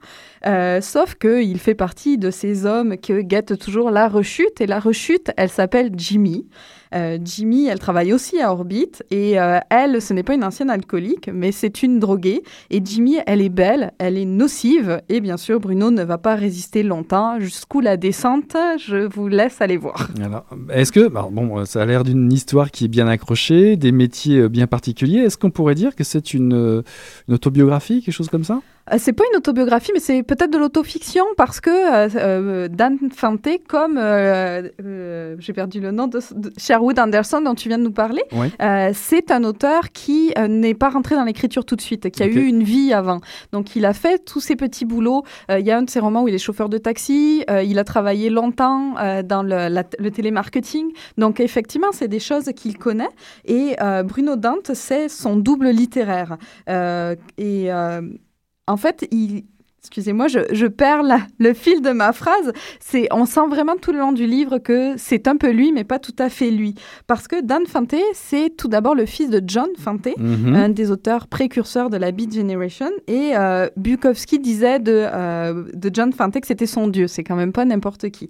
Euh, 0.45 0.81
sauf 0.81 1.15
qu'il 1.15 1.59
fait 1.59 1.75
partie 1.75 2.17
de 2.17 2.29
ces 2.29 2.65
hommes 2.65 2.97
que 2.97 3.21
guette 3.21 3.57
toujours 3.57 3.89
la 3.89 4.09
rechute. 4.09 4.59
Et 4.59 4.67
la 4.67 4.79
rechute, 4.79 5.31
elle 5.37 5.49
s'appelle 5.49 5.91
Jimmy. 5.95 6.45
Euh, 6.95 7.17
Jimmy, 7.23 7.67
elle 7.67 7.79
travaille 7.79 8.13
aussi 8.13 8.41
à 8.41 8.51
Orbit. 8.51 8.91
Et 9.11 9.39
euh, 9.39 9.59
elle, 9.69 10.01
ce 10.01 10.13
n'est 10.13 10.23
pas 10.23 10.33
une 10.33 10.43
ancienne 10.43 10.69
alcoolique, 10.69 11.29
mais 11.33 11.51
c'est 11.51 11.83
une 11.83 11.99
droguée. 11.99 12.43
Et 12.69 12.81
Jimmy, 12.83 13.17
elle 13.25 13.41
est 13.41 13.49
belle, 13.49 13.91
elle 13.99 14.17
est 14.17 14.25
nocive. 14.25 15.01
Et 15.09 15.21
bien 15.21 15.37
sûr, 15.37 15.59
Bruno 15.59 15.91
ne 15.91 16.03
va 16.03 16.17
pas 16.17 16.35
résister 16.35 16.83
longtemps. 16.83 17.39
Jusqu'où 17.39 17.79
la 17.79 17.97
descente, 17.97 18.55
je 18.77 19.07
vous 19.07 19.27
laisse 19.27 19.61
aller 19.61 19.77
voir. 19.77 20.09
Alors, 20.23 20.45
est-ce 20.71 20.91
que, 20.91 21.07
bon, 21.07 21.65
ça 21.65 21.81
a 21.81 21.85
l'air 21.85 22.03
d'une 22.03 22.31
histoire 22.31 22.71
qui 22.71 22.85
est 22.85 22.89
bien 22.89 23.07
accrochée, 23.07 23.75
des 23.75 23.91
métiers 23.91 24.39
euh, 24.39 24.49
bien 24.49 24.67
particuliers. 24.67 25.19
Est-ce 25.19 25.37
qu'on 25.37 25.51
pourrait 25.51 25.75
dire 25.75 25.95
que 25.95 26.03
c'est 26.03 26.33
une, 26.33 26.83
une 27.27 27.33
autobiographie, 27.33 28.01
quelque 28.01 28.13
chose 28.13 28.29
comme 28.29 28.43
ça? 28.43 28.61
C'est 28.97 29.13
pas 29.13 29.23
une 29.31 29.37
autobiographie, 29.37 29.91
mais 29.93 29.99
c'est 29.99 30.23
peut-être 30.23 30.51
de 30.51 30.57
l'autofiction 30.57 31.23
parce 31.37 31.59
que 31.61 31.69
euh, 31.69 32.67
Dan 32.67 32.97
Fante, 33.13 33.47
comme 33.67 33.97
euh, 33.97 34.67
euh, 34.83 35.35
j'ai 35.39 35.53
perdu 35.53 35.79
le 35.79 35.91
nom 35.91 36.07
de, 36.07 36.19
de 36.35 36.51
Sherwood 36.79 36.99
Anderson 36.99 37.41
dont 37.41 37.55
tu 37.55 37.67
viens 37.67 37.77
de 37.77 37.83
nous 37.83 37.91
parler, 37.91 38.21
Oui. 38.31 38.47
euh, 38.61 38.91
c'est 38.93 39.31
un 39.31 39.43
auteur 39.43 39.91
qui 39.91 40.31
euh, 40.37 40.47
n'est 40.47 40.73
pas 40.73 40.89
rentré 40.89 41.15
dans 41.15 41.25
l'écriture 41.25 41.65
tout 41.65 41.75
de 41.75 41.81
suite, 41.81 42.09
qui 42.09 42.23
a 42.23 42.25
eu 42.27 42.45
une 42.45 42.63
vie 42.63 42.93
avant. 42.93 43.19
Donc 43.51 43.75
il 43.75 43.85
a 43.85 43.93
fait 43.93 44.23
tous 44.23 44.39
ces 44.39 44.55
petits 44.55 44.85
boulots. 44.85 45.23
Euh, 45.51 45.59
Il 45.59 45.65
y 45.65 45.71
a 45.71 45.77
un 45.77 45.81
de 45.81 45.89
ses 45.89 45.99
romans 45.99 46.23
où 46.23 46.27
il 46.29 46.33
est 46.35 46.37
chauffeur 46.37 46.69
de 46.69 46.77
taxi. 46.77 47.43
il 47.65 47.77
a 47.79 47.83
travaillé 47.83 48.29
longtemps 48.29 48.93
dans 49.25 49.43
le, 49.43 49.67
la- 49.67 49.83
le 49.99 50.11
télémarketing. 50.11 50.91
Donc 51.17 51.39
effectivement, 51.41 51.87
c'est 51.91 52.07
des 52.07 52.19
choses 52.19 52.45
qu'il 52.55 52.77
connaît. 52.77 53.09
Et 53.45 53.75
Bruno 54.05 54.35
Dante, 54.37 54.71
c'est 54.73 55.09
son 55.09 55.35
double 55.35 55.69
littéraire. 55.69 56.37
Et 57.37 57.69
en 57.71 58.77
fait, 58.77 59.07
il. 59.11 59.43
Excusez-moi, 59.81 60.27
je, 60.27 60.39
je 60.51 60.65
perds 60.67 61.03
la- 61.03 61.21
le 61.39 61.53
fil 61.53 61.81
de 61.81 61.91
ma 61.91 62.11
phrase. 62.11 62.51
C'est, 62.81 63.07
on 63.11 63.25
sent 63.25 63.47
vraiment 63.49 63.75
tout 63.81 63.91
le 63.93 63.99
long 63.99 64.11
du 64.11 64.25
livre 64.27 64.57
que 64.57 64.95
c'est 64.97 65.27
un 65.27 65.37
peu 65.37 65.51
lui, 65.51 65.71
mais 65.71 65.83
pas 65.85 65.99
tout 65.99 66.15
à 66.19 66.29
fait 66.29 66.51
lui. 66.51 66.75
Parce 67.07 67.27
que 67.27 67.41
Dan 67.41 67.65
Fante, 67.65 67.95
c'est 68.13 68.49
tout 68.57 68.67
d'abord 68.67 68.93
le 68.93 69.05
fils 69.05 69.29
de 69.29 69.41
John 69.45 69.69
Fante, 69.79 70.09
Mhm. 70.17 70.53
un 70.55 70.69
des 70.69 70.91
auteurs 70.91 71.27
précurseurs 71.27 71.89
de 71.89 71.97
la 71.97 72.11
Beat 72.11 72.33
Generation. 72.35 72.89
Et 73.07 73.31
euh, 73.37 73.67
Bukowski 73.77 74.39
disait 74.39 74.79
de, 74.79 74.91
euh, 75.13 75.63
de 75.73 75.89
John 75.93 76.11
Fante 76.11 76.39
que 76.41 76.47
c'était 76.47 76.65
son 76.67 76.87
dieu. 76.87 77.07
C'est 77.07 77.23
quand 77.23 77.35
même 77.37 77.53
pas 77.53 77.63
n'importe 77.65 78.09
qui. 78.09 78.29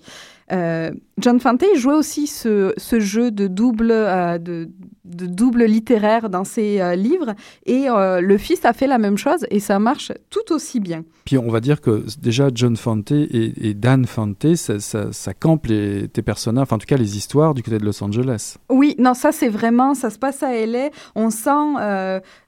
Euh, 0.52 0.92
John 1.20 1.40
Fante 1.40 1.66
jouait 1.76 1.94
aussi 1.94 2.28
ce, 2.28 2.74
ce 2.78 3.00
jeu 3.00 3.30
de 3.30 3.48
double, 3.48 3.92
euh, 3.92 4.38
de, 4.38 4.70
de 5.04 5.26
double 5.26 5.66
littéraire 5.66 6.30
dans 6.30 6.46
ses 6.46 6.80
euh, 6.80 6.96
livres. 6.96 7.34
Et 7.66 7.88
le 7.90 8.38
fils 8.38 8.64
a 8.66 8.74
fait 8.74 8.88
la 8.88 8.98
même 8.98 9.18
chose 9.18 9.46
et 9.50 9.60
ça 9.60 9.80
marche 9.80 10.12
tout 10.30 10.54
aussi 10.54 10.80
bien. 10.80 11.04
Puis 11.26 11.38
on 11.38 11.50
va 11.50 11.60
dire 11.60 11.82
que 11.82 12.06
déjà 12.20 12.50
John 12.54 12.76
Fante 12.76 13.12
et, 13.12 13.70
et 13.70 13.74
Dan 13.74 14.06
Fante, 14.06 14.56
ça, 14.56 14.80
ça, 14.80 15.12
ça 15.12 15.34
campe 15.34 15.68
les, 15.68 16.08
tes 16.08 16.22
personnages, 16.22 16.64
enfin 16.64 16.78
en 16.78 16.80
tout 16.80 16.88
cas 16.88 16.98
les 16.98 17.18
histoires 17.18 17.54
du 17.54 17.62
côté 17.62 17.78
de 17.78 17.86
Los 17.86 18.04
Angeles. 18.04 18.56
Oui, 18.70 18.96
non, 18.98 19.14
ça 19.14 19.32
c'est 19.32 19.50
vraiment, 19.50 19.94
ça 19.94 20.10
se 20.10 20.18
passe 20.18 20.42
à 20.42 20.54
LA. 20.66 20.90
On 21.16 21.30
sent, 21.30 21.50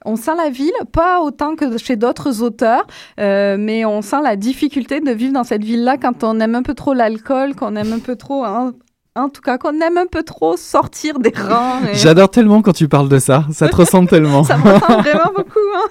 on 0.06 0.16
sent 0.16 0.36
la 0.38 0.50
ville, 0.50 0.72
pas 0.92 1.22
autant 1.22 1.56
que 1.56 1.78
chez 1.78 1.96
d'autres 1.96 2.42
auteurs, 2.42 2.88
mais 3.18 3.86
on 3.86 4.02
sent 4.02 4.22
la 4.24 4.36
difficulté 4.36 5.02
de 5.02 5.12
vivre 5.12 5.34
dans 5.34 5.44
cette 5.44 5.64
ville-là 5.64 5.98
quand 5.98 6.24
on 6.24 6.40
aime 6.40 6.56
un 6.56 6.64
peu 6.64 6.74
trop 6.74 6.94
l'alcool, 6.94 7.56
qu'on 7.56 7.76
aime 7.76 7.91
un 7.94 8.00
peu 8.00 8.16
trop, 8.16 8.44
hein, 8.46 8.74
en 9.16 9.30
tout 9.30 9.42
cas, 9.42 9.58
qu'on 9.58 9.80
aime 9.82 9.98
un 9.98 10.06
peu 10.08 10.24
trop 10.24 10.56
sortir 10.58 11.20
des 11.20 11.34
rangs. 11.36 11.82
et- 11.92 11.96
J'adore 11.96 12.30
tellement 12.32 12.62
quand 12.62 12.74
tu 12.74 12.88
parles 12.88 13.10
de 13.10 13.20
ça, 13.20 13.46
ça 13.52 13.68
te 13.68 13.76
ressemble 13.76 14.08
tellement. 14.10 14.44
Ça 14.46 14.58
me 14.58 14.64
ressemble 14.74 15.02
vraiment 15.10 15.32
beaucoup. 15.36 15.60
hein. 15.76 15.90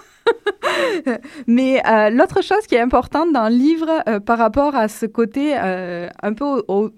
Mais 1.47 1.83
euh, 1.87 2.11
l'autre 2.11 2.43
chose 2.43 2.67
qui 2.69 2.75
est 2.75 2.81
importante 2.81 3.33
dans 3.33 3.49
le 3.49 3.55
livre 3.55 3.89
euh, 4.09 4.21
par 4.21 4.39
rapport 4.39 4.75
à 4.75 4.89
ce 4.89 5.07
côté 5.07 5.55
euh, 5.57 6.09
un 6.23 6.33
peu 6.35 6.45
au- 6.45 6.65
au- 6.69 6.91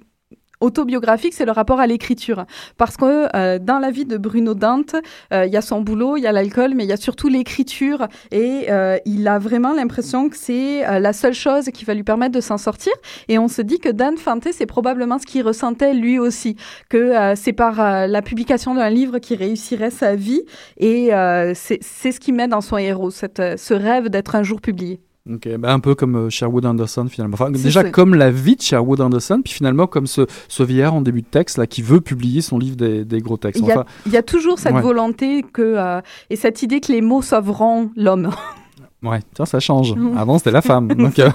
autobiographique, 0.62 1.34
c'est 1.34 1.44
le 1.44 1.52
rapport 1.52 1.80
à 1.80 1.86
l'écriture. 1.86 2.46
Parce 2.78 2.96
que 2.96 3.28
euh, 3.36 3.58
dans 3.58 3.78
la 3.78 3.90
vie 3.90 4.04
de 4.04 4.16
Bruno 4.16 4.54
Dante, 4.54 4.96
euh, 5.32 5.44
il 5.46 5.52
y 5.52 5.56
a 5.56 5.60
son 5.60 5.80
boulot, 5.80 6.16
il 6.16 6.22
y 6.22 6.26
a 6.26 6.32
l'alcool, 6.32 6.72
mais 6.74 6.84
il 6.84 6.88
y 6.88 6.92
a 6.92 6.96
surtout 6.96 7.28
l'écriture. 7.28 8.06
Et 8.30 8.66
euh, 8.70 8.96
il 9.04 9.26
a 9.28 9.38
vraiment 9.38 9.72
l'impression 9.74 10.28
que 10.28 10.36
c'est 10.36 10.86
euh, 10.86 10.98
la 10.98 11.12
seule 11.12 11.34
chose 11.34 11.66
qui 11.66 11.84
va 11.84 11.94
lui 11.94 12.04
permettre 12.04 12.34
de 12.34 12.40
s'en 12.40 12.58
sortir. 12.58 12.92
Et 13.28 13.38
on 13.38 13.48
se 13.48 13.62
dit 13.62 13.78
que 13.78 13.88
Dan 13.88 14.16
Fante, 14.16 14.48
c'est 14.52 14.66
probablement 14.66 15.18
ce 15.18 15.26
qu'il 15.26 15.42
ressentait 15.42 15.94
lui 15.94 16.18
aussi, 16.18 16.56
que 16.88 16.96
euh, 16.96 17.34
c'est 17.36 17.52
par 17.52 17.72
la 18.06 18.22
publication 18.22 18.74
d'un 18.74 18.90
livre 18.90 19.18
qu'il 19.18 19.38
réussirait 19.38 19.90
sa 19.90 20.14
vie. 20.14 20.42
Et 20.78 21.10
c'est 21.54 22.12
ce 22.12 22.20
qui 22.20 22.32
met 22.32 22.48
dans 22.48 22.60
son 22.60 22.76
héros, 22.76 23.10
cette, 23.10 23.42
ce 23.58 23.74
rêve 23.74 24.08
d'être 24.08 24.34
un 24.36 24.42
jour 24.42 24.60
publié. 24.60 25.00
Ok, 25.30 25.48
bah 25.56 25.72
un 25.72 25.78
peu 25.78 25.94
comme 25.94 26.16
euh, 26.16 26.30
Sherwood 26.30 26.66
Anderson 26.66 27.06
finalement. 27.08 27.34
Enfin, 27.34 27.50
déjà 27.50 27.84
comme 27.84 28.14
la 28.16 28.32
vie 28.32 28.56
de 28.56 28.62
Sherwood 28.62 29.00
Anderson, 29.00 29.40
puis 29.44 29.52
finalement 29.52 29.86
comme 29.86 30.08
ce, 30.08 30.26
ce 30.48 30.64
vieillard 30.64 30.94
en 30.94 31.00
début 31.00 31.22
de 31.22 31.26
texte 31.26 31.58
là 31.58 31.68
qui 31.68 31.80
veut 31.80 32.00
publier 32.00 32.40
son 32.40 32.58
livre 32.58 32.74
des, 32.76 33.04
des 33.04 33.20
gros 33.20 33.36
textes. 33.36 33.60
Il 33.62 33.68
y, 33.68 33.70
a, 33.70 33.80
Enfin, 33.80 33.86
y 34.10 34.16
a 34.16 34.22
toujours 34.24 34.58
cette 34.58 34.72
Ouais. 34.74 34.80
volonté 34.80 35.42
que, 35.44 35.62
euh, 35.62 36.00
et 36.28 36.34
cette 36.34 36.62
idée 36.64 36.80
que 36.80 36.90
les 36.90 37.02
mots 37.02 37.22
sauveront 37.22 37.90
l'homme. 37.96 38.30
Ouais, 39.02 39.18
tiens, 39.34 39.46
ça 39.46 39.58
change. 39.60 39.94
Avant, 40.16 40.38
c'était 40.38 40.50
la 40.52 40.62
femme. 40.62 40.88
Donc, 40.88 41.18
euh, 41.18 41.30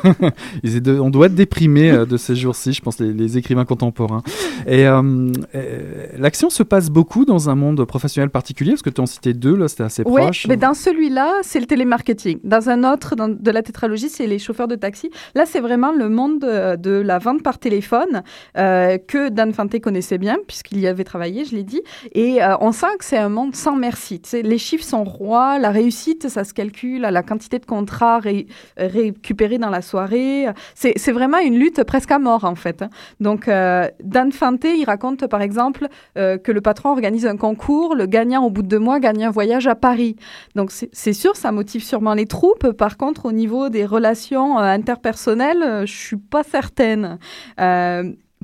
on 1.02 1.10
doit 1.10 1.26
être 1.26 1.36
déprimé 1.36 1.92
euh, 1.92 2.06
de 2.06 2.16
ces 2.18 2.36
jours-ci, 2.36 2.72
je 2.74 2.82
pense, 2.82 3.00
les, 3.00 3.12
les 3.14 3.38
écrivains 3.38 3.66
contemporains. 3.66 4.24
Et 4.66 4.88
euh, 4.88 5.32
euh, 5.56 6.08
l'action 6.18 6.50
se 6.50 6.64
passe 6.64 6.90
beaucoup 6.90 7.26
dans 7.26 7.50
un 7.50 7.56
monde 7.56 7.84
professionnel 7.86 8.30
particulier, 8.30 8.72
parce 8.72 8.82
que 8.82 8.90
tu 8.90 9.02
en 9.02 9.06
citais 9.06 9.34
deux, 9.34 9.56
là, 9.56 9.68
c'était 9.68 9.84
assez 9.84 10.04
Oui, 10.06 10.22
proche. 10.22 10.48
mais 10.48 10.56
dans 10.58 10.74
celui-là, 10.74 11.34
c'est 11.42 11.60
le 11.60 11.66
télémarketing. 11.66 12.40
Dans 12.44 12.70
un 12.70 12.84
autre 12.92 13.16
dans- 13.16 13.28
de 13.28 13.52
la 13.52 13.62
tétralogie, 13.64 14.10
c'est 14.10 14.28
les 14.28 14.40
chauffeurs 14.40 14.68
de 14.68 14.76
taxi. 14.76 15.10
Là, 15.36 15.44
c'est 15.46 15.60
vraiment 15.60 15.92
le 15.92 16.10
monde 16.10 16.40
de, 16.40 16.76
de 16.78 16.92
la 16.92 17.20
vente 17.20 17.44
par 17.44 17.60
téléphone 17.60 18.24
euh, 18.58 18.98
que 18.98 19.30
Dan 19.30 19.54
Fante 19.54 19.80
connaissait 19.82 20.18
bien, 20.18 20.38
puisqu'il 20.48 20.80
y 20.80 20.88
avait 20.88 21.04
travaillé, 21.04 21.44
je 21.46 21.56
l'ai 21.56 21.64
dit. 21.64 21.82
Et 22.14 22.42
euh, 22.42 22.56
on 22.62 22.72
sent 22.72 22.88
que 23.00 23.06
c'est 23.06 23.18
un 23.18 23.30
monde 23.30 23.56
sans 23.56 23.76
merci. 23.76 24.22
Tu 24.22 24.30
sais, 24.30 24.42
les 24.42 24.58
chiffres 24.58 24.86
sont 24.86 25.04
rois, 25.04 25.60
la 25.60 25.72
réussite, 25.72 26.30
ça 26.30 26.44
se 26.44 26.54
calcule 26.54 27.04
à 27.06 27.12
la 27.12 27.24
quantité 27.24 27.57
de 27.60 27.66
contrats 27.66 28.20
ré- 28.20 28.48
récupérés 28.78 29.58
dans 29.58 29.70
la 29.70 29.82
soirée. 29.82 30.48
C'est 30.76 31.12
vraiment 31.12 31.40
une 31.40 31.58
lutte 31.58 31.84
presque 31.84 32.12
à 32.12 32.20
mort, 32.20 32.44
en 32.46 32.56
fait. 32.56 32.82
hein. 32.82 32.90
Donc, 33.20 33.48
euh, 33.48 33.88
Dan 34.04 34.32
Fante, 34.32 34.66
il 34.66 34.86
raconte, 34.86 35.28
par 35.28 35.42
exemple, 35.42 35.88
euh, 36.18 36.38
que 36.38 36.52
le 36.52 36.62
patron 36.62 36.92
organise 36.92 37.26
un 37.26 37.38
concours, 37.38 37.96
le 37.96 38.06
gagnant, 38.06 38.44
au 38.44 38.50
bout 38.50 38.62
de 38.62 38.68
deux 38.68 38.80
mois, 38.80 39.00
gagne 39.00 39.26
un 39.26 39.32
voyage 39.32 39.68
à 39.68 39.76
Paris. 39.76 40.16
Donc, 40.56 40.72
c'est 40.72 41.14
sûr, 41.14 41.36
ça 41.36 41.52
motive 41.52 41.84
sûrement 41.84 42.14
les 42.14 42.26
troupes. 42.26 42.72
Par 42.72 42.98
contre, 42.98 43.26
au 43.26 43.32
niveau 43.32 43.70
des 43.70 43.86
relations 43.86 44.60
euh, 44.60 44.64
interpersonnelles, 44.64 45.64
euh, 45.64 45.86
je 45.86 45.96
suis 45.96 46.18
pas 46.18 46.44
certaine. 46.44 47.18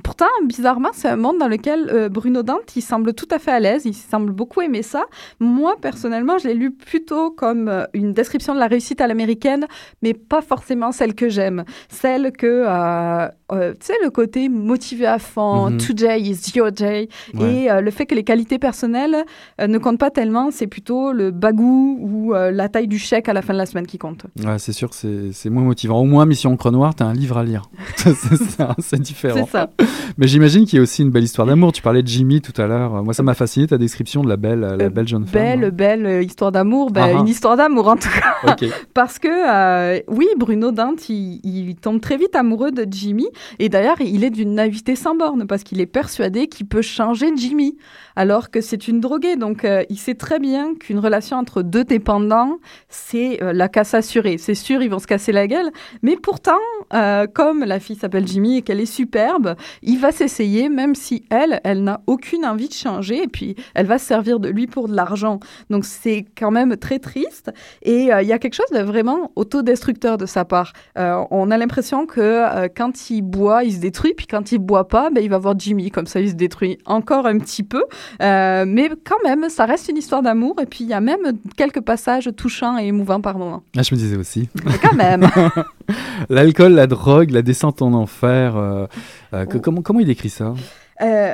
Pourtant, 0.02 0.26
bizarrement, 0.44 0.90
c'est 0.92 1.08
un 1.08 1.16
monde 1.16 1.38
dans 1.38 1.46
lequel 1.48 1.88
euh, 1.92 2.08
Bruno 2.08 2.42
Dante, 2.42 2.74
il 2.76 2.82
semble 2.82 3.14
tout 3.14 3.28
à 3.30 3.38
fait 3.38 3.52
à 3.52 3.60
l'aise, 3.60 3.82
il 3.86 3.94
semble 3.94 4.32
beaucoup 4.32 4.60
aimer 4.60 4.82
ça. 4.82 5.04
Moi, 5.40 5.76
personnellement, 5.80 6.36
je 6.36 6.48
l'ai 6.48 6.54
lu 6.54 6.72
plutôt 6.72 7.30
comme 7.30 7.68
euh, 7.68 7.84
une 7.94 8.12
description 8.12 8.54
de 8.54 8.58
la 8.58 8.66
réussite 8.66 9.00
à 9.00 9.06
l'américaine, 9.06 9.66
mais 10.02 10.12
pas 10.12 10.42
forcément 10.42 10.90
celle 10.92 11.14
que 11.14 11.28
j'aime. 11.28 11.64
Celle 11.88 12.32
que, 12.32 12.64
euh, 12.66 13.28
tu 13.74 13.86
sais, 13.86 13.94
le 14.02 14.10
côté 14.10 14.48
motivé 14.48 15.06
à 15.06 15.18
fond, 15.20 15.70
Mhm. 15.70 15.78
today 15.78 16.20
is 16.20 16.40
your 16.56 16.72
day, 16.72 17.08
Ouais. 17.34 17.64
et 17.66 17.80
le 17.80 17.90
fait 17.92 18.04
que 18.06 18.14
les 18.16 18.24
qualités 18.24 18.58
personnelles 18.58 19.24
ne 19.60 19.78
comptent 19.78 20.00
pas 20.00 20.10
tellement, 20.10 20.50
c'est 20.50 20.66
plutôt 20.66 21.12
le 21.12 21.30
bagou 21.30 21.98
ou 22.02 22.32
la 22.34 22.68
taille 22.68 22.88
du 22.88 22.98
chèque 22.98 23.28
à 23.28 23.32
la 23.32 23.42
fin 23.42 23.52
de 23.52 23.58
la 23.58 23.66
semaine 23.66 23.86
qui 23.86 23.98
compte. 23.98 24.26
Ouais, 24.44 24.58
c'est 24.58 24.72
sûr 24.72 24.90
que 24.90 24.96
c'est- 25.32 25.50
moins 25.50 25.62
motivant. 25.62 26.00
Au 26.00 26.04
moins, 26.04 26.26
Mission 26.26 26.52
Encre 26.52 26.72
Noire, 26.72 26.94
t'as 26.96 27.04
un 27.06 27.12
livre 27.14 27.38
à 27.38 27.44
lire. 27.44 27.62
C'est 28.78 29.00
différent. 29.00 29.44
C'est 29.46 29.50
ça. 29.50 29.70
Mais 30.18 30.26
j'imagine 30.26 30.64
qu'il 30.66 30.76
y 30.76 30.80
a 30.80 30.82
aussi 30.82 31.02
une 31.02 31.10
belle 31.10 31.24
histoire 31.24 31.46
d'amour. 31.46 31.72
Tu 31.72 31.82
parlais 31.82 32.02
de 32.02 32.08
Jimmy 32.08 32.40
tout 32.40 32.58
à 32.60 32.66
l'heure. 32.66 33.02
Moi, 33.02 33.14
ça 33.14 33.22
m'a 33.22 33.34
fasciné 33.34 33.66
ta 33.66 33.78
description 33.78 34.22
de 34.22 34.28
la 34.28 34.36
belle, 34.36 34.60
la 34.60 34.84
Euh, 34.84 34.88
belle 34.90 35.08
jeune 35.08 35.26
femme. 35.26 35.60
Belle, 35.60 35.70
belle 35.70 36.06
euh, 36.06 36.22
histoire 36.22 36.52
d'amour. 36.52 36.90
Ben, 36.90 37.02
Ah 37.04 37.10
ah. 37.16 37.20
Une 37.20 37.28
histoire 37.28 37.56
d'amour, 37.56 37.88
en 37.88 37.96
tout 37.96 38.08
cas. 38.08 38.56
Parce 38.94 39.18
que, 39.18 39.28
euh, 39.28 40.00
oui, 40.08 40.26
Bruno 40.38 40.70
Dante, 40.72 41.08
il, 41.08 41.40
il 41.44 41.74
tombe 41.76 42.00
très 42.00 42.16
vite 42.16 42.34
amoureux 42.36 42.70
de 42.70 42.86
Jimmy. 42.90 43.26
Et 43.58 43.68
d'ailleurs, 43.68 44.00
il 44.00 44.24
est 44.24 44.30
d'une 44.30 44.54
naïveté 44.54 44.96
sans 44.96 45.14
borne 45.16 45.46
parce 45.46 45.62
qu'il 45.62 45.80
est 45.80 45.86
persuadé 45.86 46.46
qu'il 46.48 46.66
peut 46.66 46.82
changer 46.82 47.30
Jimmy, 47.36 47.76
alors 48.16 48.50
que 48.50 48.60
c'est 48.60 48.88
une 48.88 49.00
droguée. 49.00 49.36
Donc, 49.36 49.64
euh, 49.64 49.82
il 49.90 49.98
sait 49.98 50.14
très 50.14 50.38
bien 50.38 50.74
qu'une 50.74 50.98
relation 50.98 51.36
entre 51.36 51.62
deux 51.62 51.84
dépendants, 51.84 52.58
c'est 52.88 53.42
euh, 53.42 53.52
la 53.52 53.68
casse 53.68 53.94
assurée. 53.94 54.38
C'est 54.38 54.54
sûr, 54.54 54.82
ils 54.82 54.90
vont 54.90 54.98
se 54.98 55.06
casser 55.06 55.32
la 55.32 55.46
gueule. 55.46 55.70
Mais 56.02 56.16
pourtant, 56.16 56.58
comme 57.34 57.64
la 57.64 57.80
fille 57.80 57.96
s'appelle 57.96 58.26
Jimmy 58.26 58.58
et 58.58 58.62
qu'elle 58.62 58.80
est 58.80 58.86
superbe, 58.86 59.54
il 59.82 59.98
va 59.98 60.12
s'essayer, 60.12 60.68
même 60.68 60.94
si 60.94 61.24
elle, 61.30 61.60
elle 61.64 61.82
n'a 61.84 62.00
aucune 62.06 62.44
envie 62.44 62.68
de 62.68 62.74
changer. 62.74 63.22
Et 63.22 63.28
puis, 63.28 63.56
elle 63.74 63.86
va 63.86 63.98
se 63.98 64.06
servir 64.06 64.40
de 64.40 64.48
lui 64.48 64.66
pour 64.66 64.88
de 64.88 64.94
l'argent. 64.94 65.40
Donc, 65.70 65.84
c'est 65.84 66.26
quand 66.36 66.50
même 66.50 66.76
très 66.76 66.98
triste. 66.98 67.52
Et 67.82 68.12
euh, 68.12 68.22
il 68.22 68.28
y 68.28 68.32
a 68.32 68.38
quelque 68.38 68.54
chose 68.54 68.70
de 68.72 68.80
vraiment 68.80 69.32
autodestructeur 69.36 70.18
de 70.18 70.26
sa 70.26 70.44
part. 70.44 70.72
Euh, 70.98 71.22
on 71.30 71.50
a 71.50 71.56
l'impression 71.56 72.06
que 72.06 72.20
euh, 72.20 72.68
quand 72.74 73.10
il 73.10 73.22
boit, 73.22 73.64
il 73.64 73.72
se 73.72 73.80
détruit, 73.80 74.14
puis 74.14 74.26
quand 74.26 74.52
il 74.52 74.58
boit 74.58 74.88
pas, 74.88 75.10
ben, 75.10 75.22
il 75.22 75.30
va 75.30 75.38
voir 75.38 75.54
Jimmy, 75.58 75.90
comme 75.90 76.06
ça 76.06 76.20
il 76.20 76.30
se 76.30 76.34
détruit 76.34 76.78
encore 76.86 77.26
un 77.26 77.38
petit 77.38 77.62
peu. 77.62 77.84
Mais 78.20 78.90
quand 79.04 79.22
même, 79.24 79.48
ça 79.48 79.64
reste 79.64 79.88
une 79.88 79.96
histoire 79.96 80.22
d'amour, 80.22 80.56
et 80.60 80.66
puis 80.66 80.84
il 80.84 80.90
y 80.90 80.94
a 80.94 81.00
même 81.00 81.38
quelques 81.56 81.80
passages 81.80 82.30
touchants 82.36 82.78
et 82.78 82.86
émouvants 82.86 83.20
par 83.20 83.38
moments. 83.38 83.62
Ah, 83.76 83.82
je 83.82 83.94
me 83.94 84.00
disais 84.00 84.16
aussi. 84.16 84.48
Mais 84.64 84.78
quand 84.80 84.94
même. 84.94 85.28
L'alcool, 86.28 86.72
la 86.72 86.86
drogue, 86.86 87.30
la 87.30 87.42
descente 87.42 87.82
en 87.82 87.92
enfer. 87.92 88.56
euh, 88.56 88.86
euh, 89.34 89.46
que- 89.46 89.58
comment, 89.58 89.82
comment 89.82 90.00
il 90.00 90.06
décrit 90.06 90.30
ça? 90.30 90.54
Euh, 91.02 91.32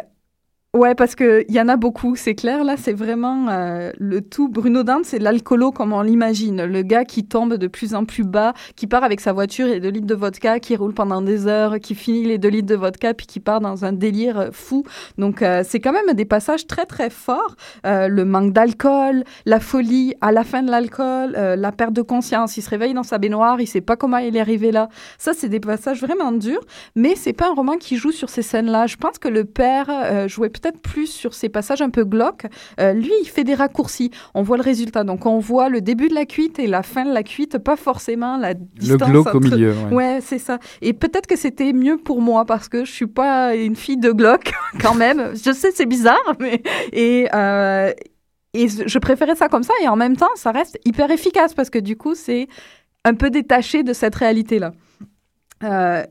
ouais, 0.77 0.95
parce 0.95 1.17
qu'il 1.17 1.45
y 1.49 1.61
en 1.61 1.69
a 1.69 1.77
beaucoup, 1.77 2.15
c'est 2.15 2.35
clair. 2.35 2.63
Là, 2.65 2.77
c'est 2.77 2.93
vraiment 2.93 3.49
euh, 3.49 3.91
le 3.99 4.21
tout. 4.21 4.49
Bruno 4.49 4.83
Dante, 4.85 5.05
c'est 5.05 5.19
l'alcoolo 5.19 5.73
comme 5.73 5.93
on 5.93 6.03
l'imagine. 6.03 6.65
Le 6.65 6.83
gars 6.83 7.05
qui 7.05 7.25
tombe 7.25 7.55
de 7.55 7.67
plus 7.67 7.95
en 7.95 8.05
plus 8.05 8.23
bas, 8.23 8.55
qui 8.77 8.87
part 8.87 9.03
avec 9.03 9.21
sa 9.21 9.33
voiture 9.33 9.67
et 9.67 9.81
deux 9.81 9.89
litres 9.89 10.07
de 10.07 10.15
vodka, 10.15 10.61
qui 10.61 10.77
roule 10.77 10.95
pendant 10.95 11.23
des 11.23 11.47
heures, 11.47 11.81
qui 11.81 11.95
finit 11.95 12.25
les 12.25 12.39
deux 12.39 12.49
litres 12.49 12.69
de 12.69 12.77
vodka, 12.77 13.15
puis 13.15 13.27
qui 13.27 13.41
part 13.41 13.61
dans 13.61 13.85
un 13.85 13.93
délire 13.93 14.39
euh, 14.39 14.49
fou. 14.53 14.85
Donc, 15.19 15.43
euh, 15.43 15.63
c'est 15.67 15.81
quand 15.81 15.93
même 15.93 16.15
des 16.15 16.25
passages 16.25 16.67
très, 16.67 16.87
très 16.87 17.11
forts. 17.11 17.57
Le 17.85 18.23
manque 18.25 18.53
d'alcool, 18.53 19.25
la 19.47 19.61
folie 19.61 20.15
à 20.21 20.33
la 20.33 20.45
fin 20.45 20.63
de 20.63 20.71
l'alcool, 20.71 21.33
la 21.33 21.73
perte 21.73 21.93
de 21.93 22.03
conscience. 22.03 22.57
Il 22.57 22.63
se 22.63 22.71
réveille 22.71 22.95
dans 22.95 23.03
sa 23.03 23.19
baignoire, 23.19 23.61
il 23.61 23.67
sait 23.67 23.81
pas 23.81 23.97
comment 23.97 24.19
il 24.19 24.37
est 24.37 24.41
arrivé 24.41 24.71
là. 24.71 24.89
Ça, 25.19 25.33
c'est 25.35 25.49
des 25.49 25.61
passages 25.61 26.01
vraiment 26.01 26.33
durs, 26.33 26.61
mais 26.95 27.15
c'est 27.17 27.33
pas 27.33 27.49
un 27.49 27.55
roman 27.55 27.77
qui 27.77 27.97
joue 27.97 28.13
sur 28.13 28.29
ces 28.29 28.43
scènes-là. 28.43 28.87
Je 28.87 28.97
pense 28.97 29.19
que 29.19 29.29
le 29.29 29.45
père 29.45 30.29
jouait 30.29 30.51
peut-être 30.61 30.81
plus 30.81 31.07
sur 31.07 31.35
ces 31.35 31.49
passages 31.49 31.83
un 31.83 31.91
peu 31.91 32.05
glauques. 32.05 32.47
Euh, 32.81 32.93
lui, 32.93 33.13
il 33.23 33.27
fait 33.29 33.45
des 33.45 33.55
raccourcis. 33.55 34.11
On 34.35 34.43
voit 34.43 34.57
le 34.57 34.63
résultat. 34.63 35.05
Donc, 35.05 35.27
on 35.27 35.39
voit 35.39 35.69
le 35.69 35.81
début 35.81 36.09
de 36.09 36.15
la 36.15 36.27
cuite 36.27 36.59
et 36.59 36.67
la 36.67 36.83
fin 36.83 37.05
de 37.05 37.13
la 37.13 37.23
cuite, 37.23 37.59
pas 37.59 37.77
forcément 37.77 38.37
la 38.37 38.53
Le 38.53 38.59
distance 38.77 39.11
glauque 39.11 39.35
au 39.35 39.41
milieu. 39.41 39.73
ouais. 39.91 39.95
Ouais, 39.95 40.19
c'est 40.23 40.39
ça. 40.39 40.59
Et 40.83 40.93
peut-être 40.93 41.27
que 41.27 41.37
c'était 41.37 41.73
mieux 41.73 41.97
pour 41.97 42.21
moi 42.21 42.45
parce 42.45 42.69
que 42.69 42.85
je 42.85 42.91
suis 42.91 43.07
pas 43.07 43.55
une 43.55 43.77
fille 43.77 43.97
de 43.99 44.13
Glock 44.13 44.53
quand 44.81 44.95
même. 44.95 45.33
Je 45.35 45.53
sais, 45.53 45.71
c'est 45.73 45.87
bizarre, 45.87 46.35
mais 46.41 46.63
et 46.93 47.29
euh, 47.35 47.93
et 48.53 48.69
je 48.69 48.99
préférais 48.99 49.37
ça 49.37 49.49
comme 49.49 49.63
ça. 49.63 49.73
Et 49.83 49.89
en 49.89 49.97
même 49.97 50.17
temps, 50.17 50.31
ça 50.35 50.51
reste 50.51 50.79
hyper 50.85 51.11
efficace 51.11 51.55
parce 51.55 51.71
que 51.71 51.79
du 51.79 51.97
coup, 51.97 52.15
c'est 52.15 52.49
un 53.05 53.15
peu 53.15 53.31
détaché 53.31 53.83
de 53.83 53.93
cette 53.93 54.15
réalité-là. 54.15 54.73
Euh, 55.63 56.03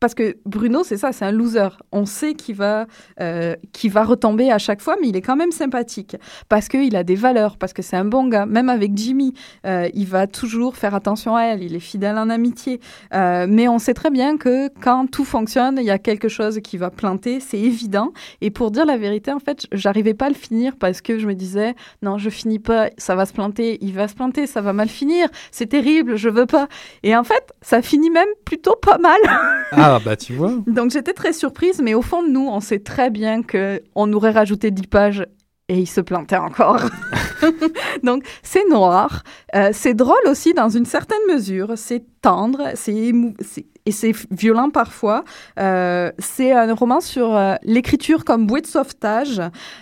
parce 0.00 0.14
que 0.14 0.36
Bruno, 0.44 0.84
c'est 0.84 0.96
ça, 0.96 1.12
c'est 1.12 1.24
un 1.24 1.32
loser. 1.32 1.68
On 1.92 2.06
sait 2.06 2.34
qu'il 2.34 2.54
va, 2.54 2.86
euh, 3.20 3.56
qu'il 3.72 3.90
va 3.90 4.04
retomber 4.04 4.50
à 4.50 4.58
chaque 4.58 4.80
fois, 4.80 4.96
mais 5.00 5.08
il 5.08 5.16
est 5.16 5.22
quand 5.22 5.36
même 5.36 5.50
sympathique. 5.50 6.16
Parce 6.48 6.68
qu'il 6.68 6.94
a 6.96 7.02
des 7.02 7.16
valeurs, 7.16 7.56
parce 7.56 7.72
que 7.72 7.82
c'est 7.82 7.96
un 7.96 8.04
bon 8.04 8.28
gars. 8.28 8.46
Même 8.46 8.68
avec 8.68 8.96
Jimmy, 8.96 9.34
euh, 9.66 9.88
il 9.94 10.06
va 10.06 10.26
toujours 10.26 10.76
faire 10.76 10.94
attention 10.94 11.36
à 11.36 11.42
elle, 11.42 11.62
il 11.62 11.74
est 11.74 11.80
fidèle 11.80 12.16
en 12.16 12.30
amitié. 12.30 12.80
Euh, 13.14 13.46
mais 13.48 13.68
on 13.68 13.78
sait 13.78 13.94
très 13.94 14.10
bien 14.10 14.36
que 14.36 14.68
quand 14.80 15.10
tout 15.10 15.24
fonctionne, 15.24 15.78
il 15.78 15.84
y 15.84 15.90
a 15.90 15.98
quelque 15.98 16.28
chose 16.28 16.60
qui 16.62 16.76
va 16.76 16.90
planter, 16.90 17.40
c'est 17.40 17.58
évident. 17.58 18.12
Et 18.40 18.50
pour 18.50 18.70
dire 18.70 18.86
la 18.86 18.96
vérité, 18.96 19.32
en 19.32 19.40
fait, 19.40 19.66
j'arrivais 19.72 20.14
pas 20.14 20.26
à 20.26 20.30
le 20.30 20.34
finir 20.34 20.74
parce 20.78 21.00
que 21.00 21.18
je 21.18 21.26
me 21.26 21.34
disais, 21.34 21.74
non, 22.02 22.18
je 22.18 22.30
finis 22.30 22.60
pas, 22.60 22.90
ça 22.98 23.16
va 23.16 23.26
se 23.26 23.32
planter, 23.32 23.78
il 23.80 23.94
va 23.94 24.06
se 24.06 24.14
planter, 24.14 24.46
ça 24.46 24.60
va 24.60 24.72
mal 24.72 24.88
finir, 24.88 25.28
c'est 25.50 25.66
terrible, 25.66 26.16
je 26.16 26.28
veux 26.28 26.46
pas. 26.46 26.68
Et 27.02 27.16
en 27.16 27.24
fait, 27.24 27.52
ça 27.62 27.82
finit 27.82 28.10
même 28.10 28.28
plutôt 28.44 28.76
pas 28.76 28.98
mal. 28.98 29.18
Ah, 29.72 29.87
bah 30.04 30.16
tu 30.16 30.34
vois. 30.34 30.52
Donc 30.66 30.90
j'étais 30.90 31.12
très 31.12 31.32
surprise, 31.32 31.80
mais 31.82 31.94
au 31.94 32.02
fond 32.02 32.22
de 32.22 32.28
nous, 32.28 32.46
on 32.48 32.60
sait 32.60 32.80
très 32.80 33.10
bien 33.10 33.42
que 33.42 33.82
on 33.94 34.12
aurait 34.12 34.30
rajouté 34.30 34.70
10 34.70 34.86
pages 34.86 35.26
et 35.68 35.78
il 35.78 35.86
se 35.86 36.00
plantait 36.00 36.36
encore. 36.36 36.80
Donc 38.02 38.24
c'est 38.42 38.68
noir, 38.68 39.22
Euh, 39.54 39.70
c'est 39.72 39.94
drôle 39.94 40.26
aussi 40.26 40.52
dans 40.52 40.68
une 40.68 40.84
certaine 40.84 41.24
mesure, 41.32 41.72
c'est 41.76 42.04
tendre, 42.20 42.72
c'est 42.74 43.12
et 43.86 43.92
c'est 43.92 44.12
violent 44.30 44.68
parfois. 44.68 45.24
Euh, 45.58 46.10
c'est 46.18 46.52
un 46.52 46.74
roman 46.74 47.00
sur 47.00 47.34
euh, 47.34 47.54
l'écriture 47.62 48.24
comme 48.26 48.46
bouée 48.46 48.60
de 48.60 48.66
sauvetage. 48.66 49.40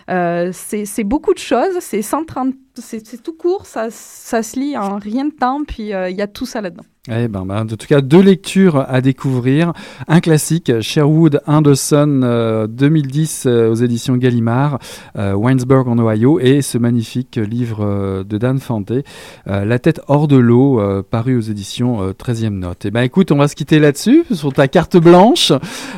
C'est 0.08 0.84
c'est 0.84 1.04
beaucoup 1.04 1.34
de 1.34 1.40
choses, 1.40 1.78
c'est 1.80 2.02
130, 2.02 2.54
c'est 2.82 3.06
c'est 3.06 3.22
tout 3.22 3.32
court, 3.34 3.66
ça, 3.66 3.88
ça 3.90 4.42
se 4.42 4.58
lit 4.58 4.76
en 4.76 4.98
rien 4.98 5.26
de 5.26 5.32
temps, 5.32 5.62
puis 5.66 5.92
euh, 5.92 6.10
il 6.10 6.16
y 6.16 6.22
a 6.22 6.26
tout 6.26 6.46
ça 6.46 6.60
là-dedans. 6.60 6.84
Eh 7.08 7.28
ben, 7.28 7.46
ben, 7.46 7.62
en 7.62 7.66
tout 7.66 7.76
cas, 7.88 8.00
deux 8.00 8.20
lectures 8.20 8.84
à 8.88 9.00
découvrir. 9.00 9.72
Un 10.08 10.18
classique, 10.18 10.72
Sherwood 10.80 11.40
Anderson, 11.46 12.22
euh, 12.24 12.66
2010 12.66 13.44
euh, 13.46 13.70
aux 13.70 13.74
éditions 13.76 14.16
Gallimard, 14.16 14.80
euh, 15.16 15.34
Winesburg 15.34 15.86
en 15.86 15.98
Ohio, 16.00 16.40
et 16.40 16.62
ce 16.62 16.78
magnifique 16.78 17.36
livre 17.36 17.84
euh, 17.84 18.24
de 18.24 18.38
Dan 18.38 18.58
Fante, 18.58 18.90
euh, 18.90 19.64
La 19.64 19.78
tête 19.78 20.00
hors 20.08 20.26
de 20.26 20.36
l'eau, 20.36 20.80
euh, 20.80 21.04
paru 21.08 21.36
aux 21.36 21.42
éditions 21.42 22.02
euh, 22.02 22.10
13e 22.12 22.58
Note. 22.58 22.86
Eh 22.86 22.90
ben, 22.90 23.02
écoute, 23.02 23.30
on 23.30 23.36
va 23.36 23.46
se 23.46 23.54
quitter 23.54 23.78
là-dessus, 23.78 24.24
sur 24.32 24.52
ta 24.52 24.66
carte 24.66 24.96
blanche. 24.96 25.52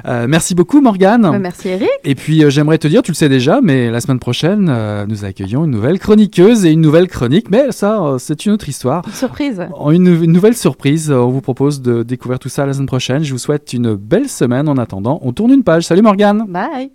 Euh, 0.04 0.26
merci 0.28 0.54
beaucoup, 0.54 0.82
Morgane. 0.82 1.24
Euh, 1.24 1.38
Merci 1.38 1.68
Eric. 1.68 1.88
Et 2.04 2.14
puis 2.16 2.44
euh, 2.44 2.50
j'aimerais 2.50 2.76
te 2.76 2.86
dire, 2.86 3.00
tu 3.00 3.12
le 3.12 3.16
sais 3.16 3.30
déjà, 3.30 3.60
mais 3.62 3.90
la 3.90 4.00
semaine 4.00 4.18
prochaine, 4.18 4.68
euh, 4.68 5.06
nous 5.06 5.24
accueillons 5.24 5.64
une 5.64 5.70
nouvelle 5.70 5.98
chroniqueuse 5.98 6.66
et 6.68 6.72
une 6.72 6.80
nouvelle 6.80 7.08
chronique, 7.08 7.50
mais 7.50 7.72
ça, 7.72 8.02
euh, 8.02 8.18
c'est 8.18 8.44
une 8.46 8.52
autre 8.52 8.68
histoire. 8.68 9.02
Surprise. 9.12 9.66
Une, 9.90 10.06
une 10.06 10.32
nouvelle 10.32 10.56
surprise, 10.56 11.10
euh, 11.10 11.16
on 11.16 11.30
vous 11.30 11.40
propose 11.40 11.80
de 11.80 12.02
découvrir 12.02 12.38
tout 12.38 12.48
ça 12.48 12.66
la 12.66 12.74
semaine 12.74 12.86
prochaine. 12.86 13.24
Je 13.24 13.32
vous 13.32 13.38
souhaite 13.38 13.72
une 13.72 13.94
belle 13.94 14.28
semaine 14.28 14.68
en 14.68 14.76
attendant. 14.76 15.18
On 15.22 15.32
tourne 15.32 15.52
une 15.52 15.64
page. 15.64 15.84
Salut 15.84 16.02
Morgane 16.02 16.44
Bye. 16.48 16.92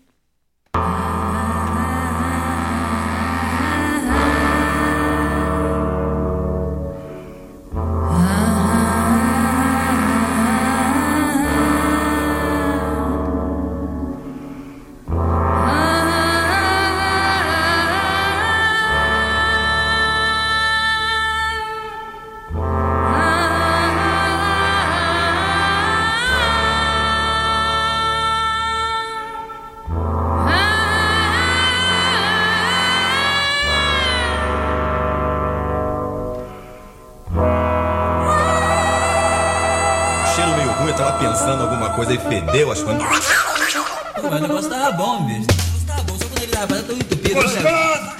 Assando 41.25 41.63
alguma 41.63 41.89
coisa 41.91 42.13
e 42.13 42.17
fedeu 42.17 42.71
as 42.71 42.81
coisas. 42.81 43.03
Pô, 43.03 44.29
mas 44.29 44.39
o 44.39 44.41
negócio 44.47 44.69
tava 44.69 44.91
bom, 44.91 45.25
bicho. 45.25 45.41
O 45.41 45.53
negócio 45.53 45.85
tava 45.87 46.03
bom, 46.03 46.17
só 46.17 46.25
quando 46.25 46.41
ele 46.43 46.51
tava 46.51 46.75
tão 46.83 46.95
entupido. 46.95 47.41
né? 47.43 48.13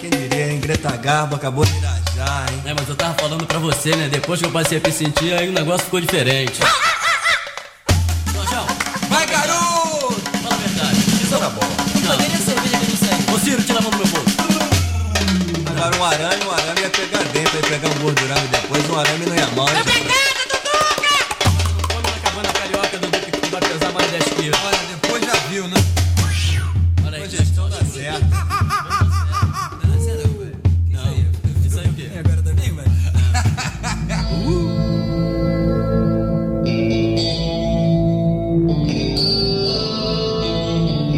Quem 0.00 0.10
diria, 0.10 0.52
hein? 0.52 0.60
Greta 0.60 0.90
Garbo 0.96 1.36
acabou 1.36 1.64
de 1.64 1.76
irajar, 1.76 2.46
hein? 2.52 2.62
É, 2.66 2.74
mas 2.74 2.88
eu 2.88 2.94
tava 2.96 3.14
falando 3.14 3.46
pra 3.46 3.58
você, 3.58 3.94
né? 3.96 4.08
Depois 4.08 4.40
que 4.40 4.46
eu 4.46 4.50
passei 4.50 4.78
a 4.78 4.86
me 4.86 4.92
sentir, 4.92 5.32
aí 5.34 5.48
o 5.48 5.52
negócio 5.52 5.84
ficou 5.84 6.00
diferente. 6.00 6.60
Jorjão, 8.32 8.66
Vai, 9.08 9.26
garoto! 9.26 10.20
fala 10.42 10.54
a 10.54 10.58
verdade. 10.58 10.98
Isso 11.22 11.38
tá 11.38 11.48
bom. 11.50 11.68
Não, 12.04 12.16
nem 12.16 12.26
a 12.26 12.38
cerveja 12.38 12.78
que 12.78 12.90
não 12.90 12.96
sai. 12.96 13.34
Ô, 13.34 13.38
Ciro, 13.38 13.62
tira 13.62 13.78
a 13.78 13.82
mão 13.82 13.90
do 13.90 13.96
meu 13.98 14.06
bolso. 14.06 14.34
Agora 15.66 15.96
um 15.96 16.04
arame, 16.04 16.44
um 16.44 16.50
arame 16.52 16.80
ia 16.80 16.90
pegar 16.90 17.22
dentro, 17.24 17.56
ia 17.56 17.62
pegar 17.62 17.88
um 17.88 17.98
gordurame 18.00 18.48
depois, 18.48 18.90
um 18.90 18.98
arame 18.98 19.26
não 19.26 19.36
ia 19.36 19.46
mal. 19.48 19.68
hein? 19.68 19.74
Come 19.84 20.23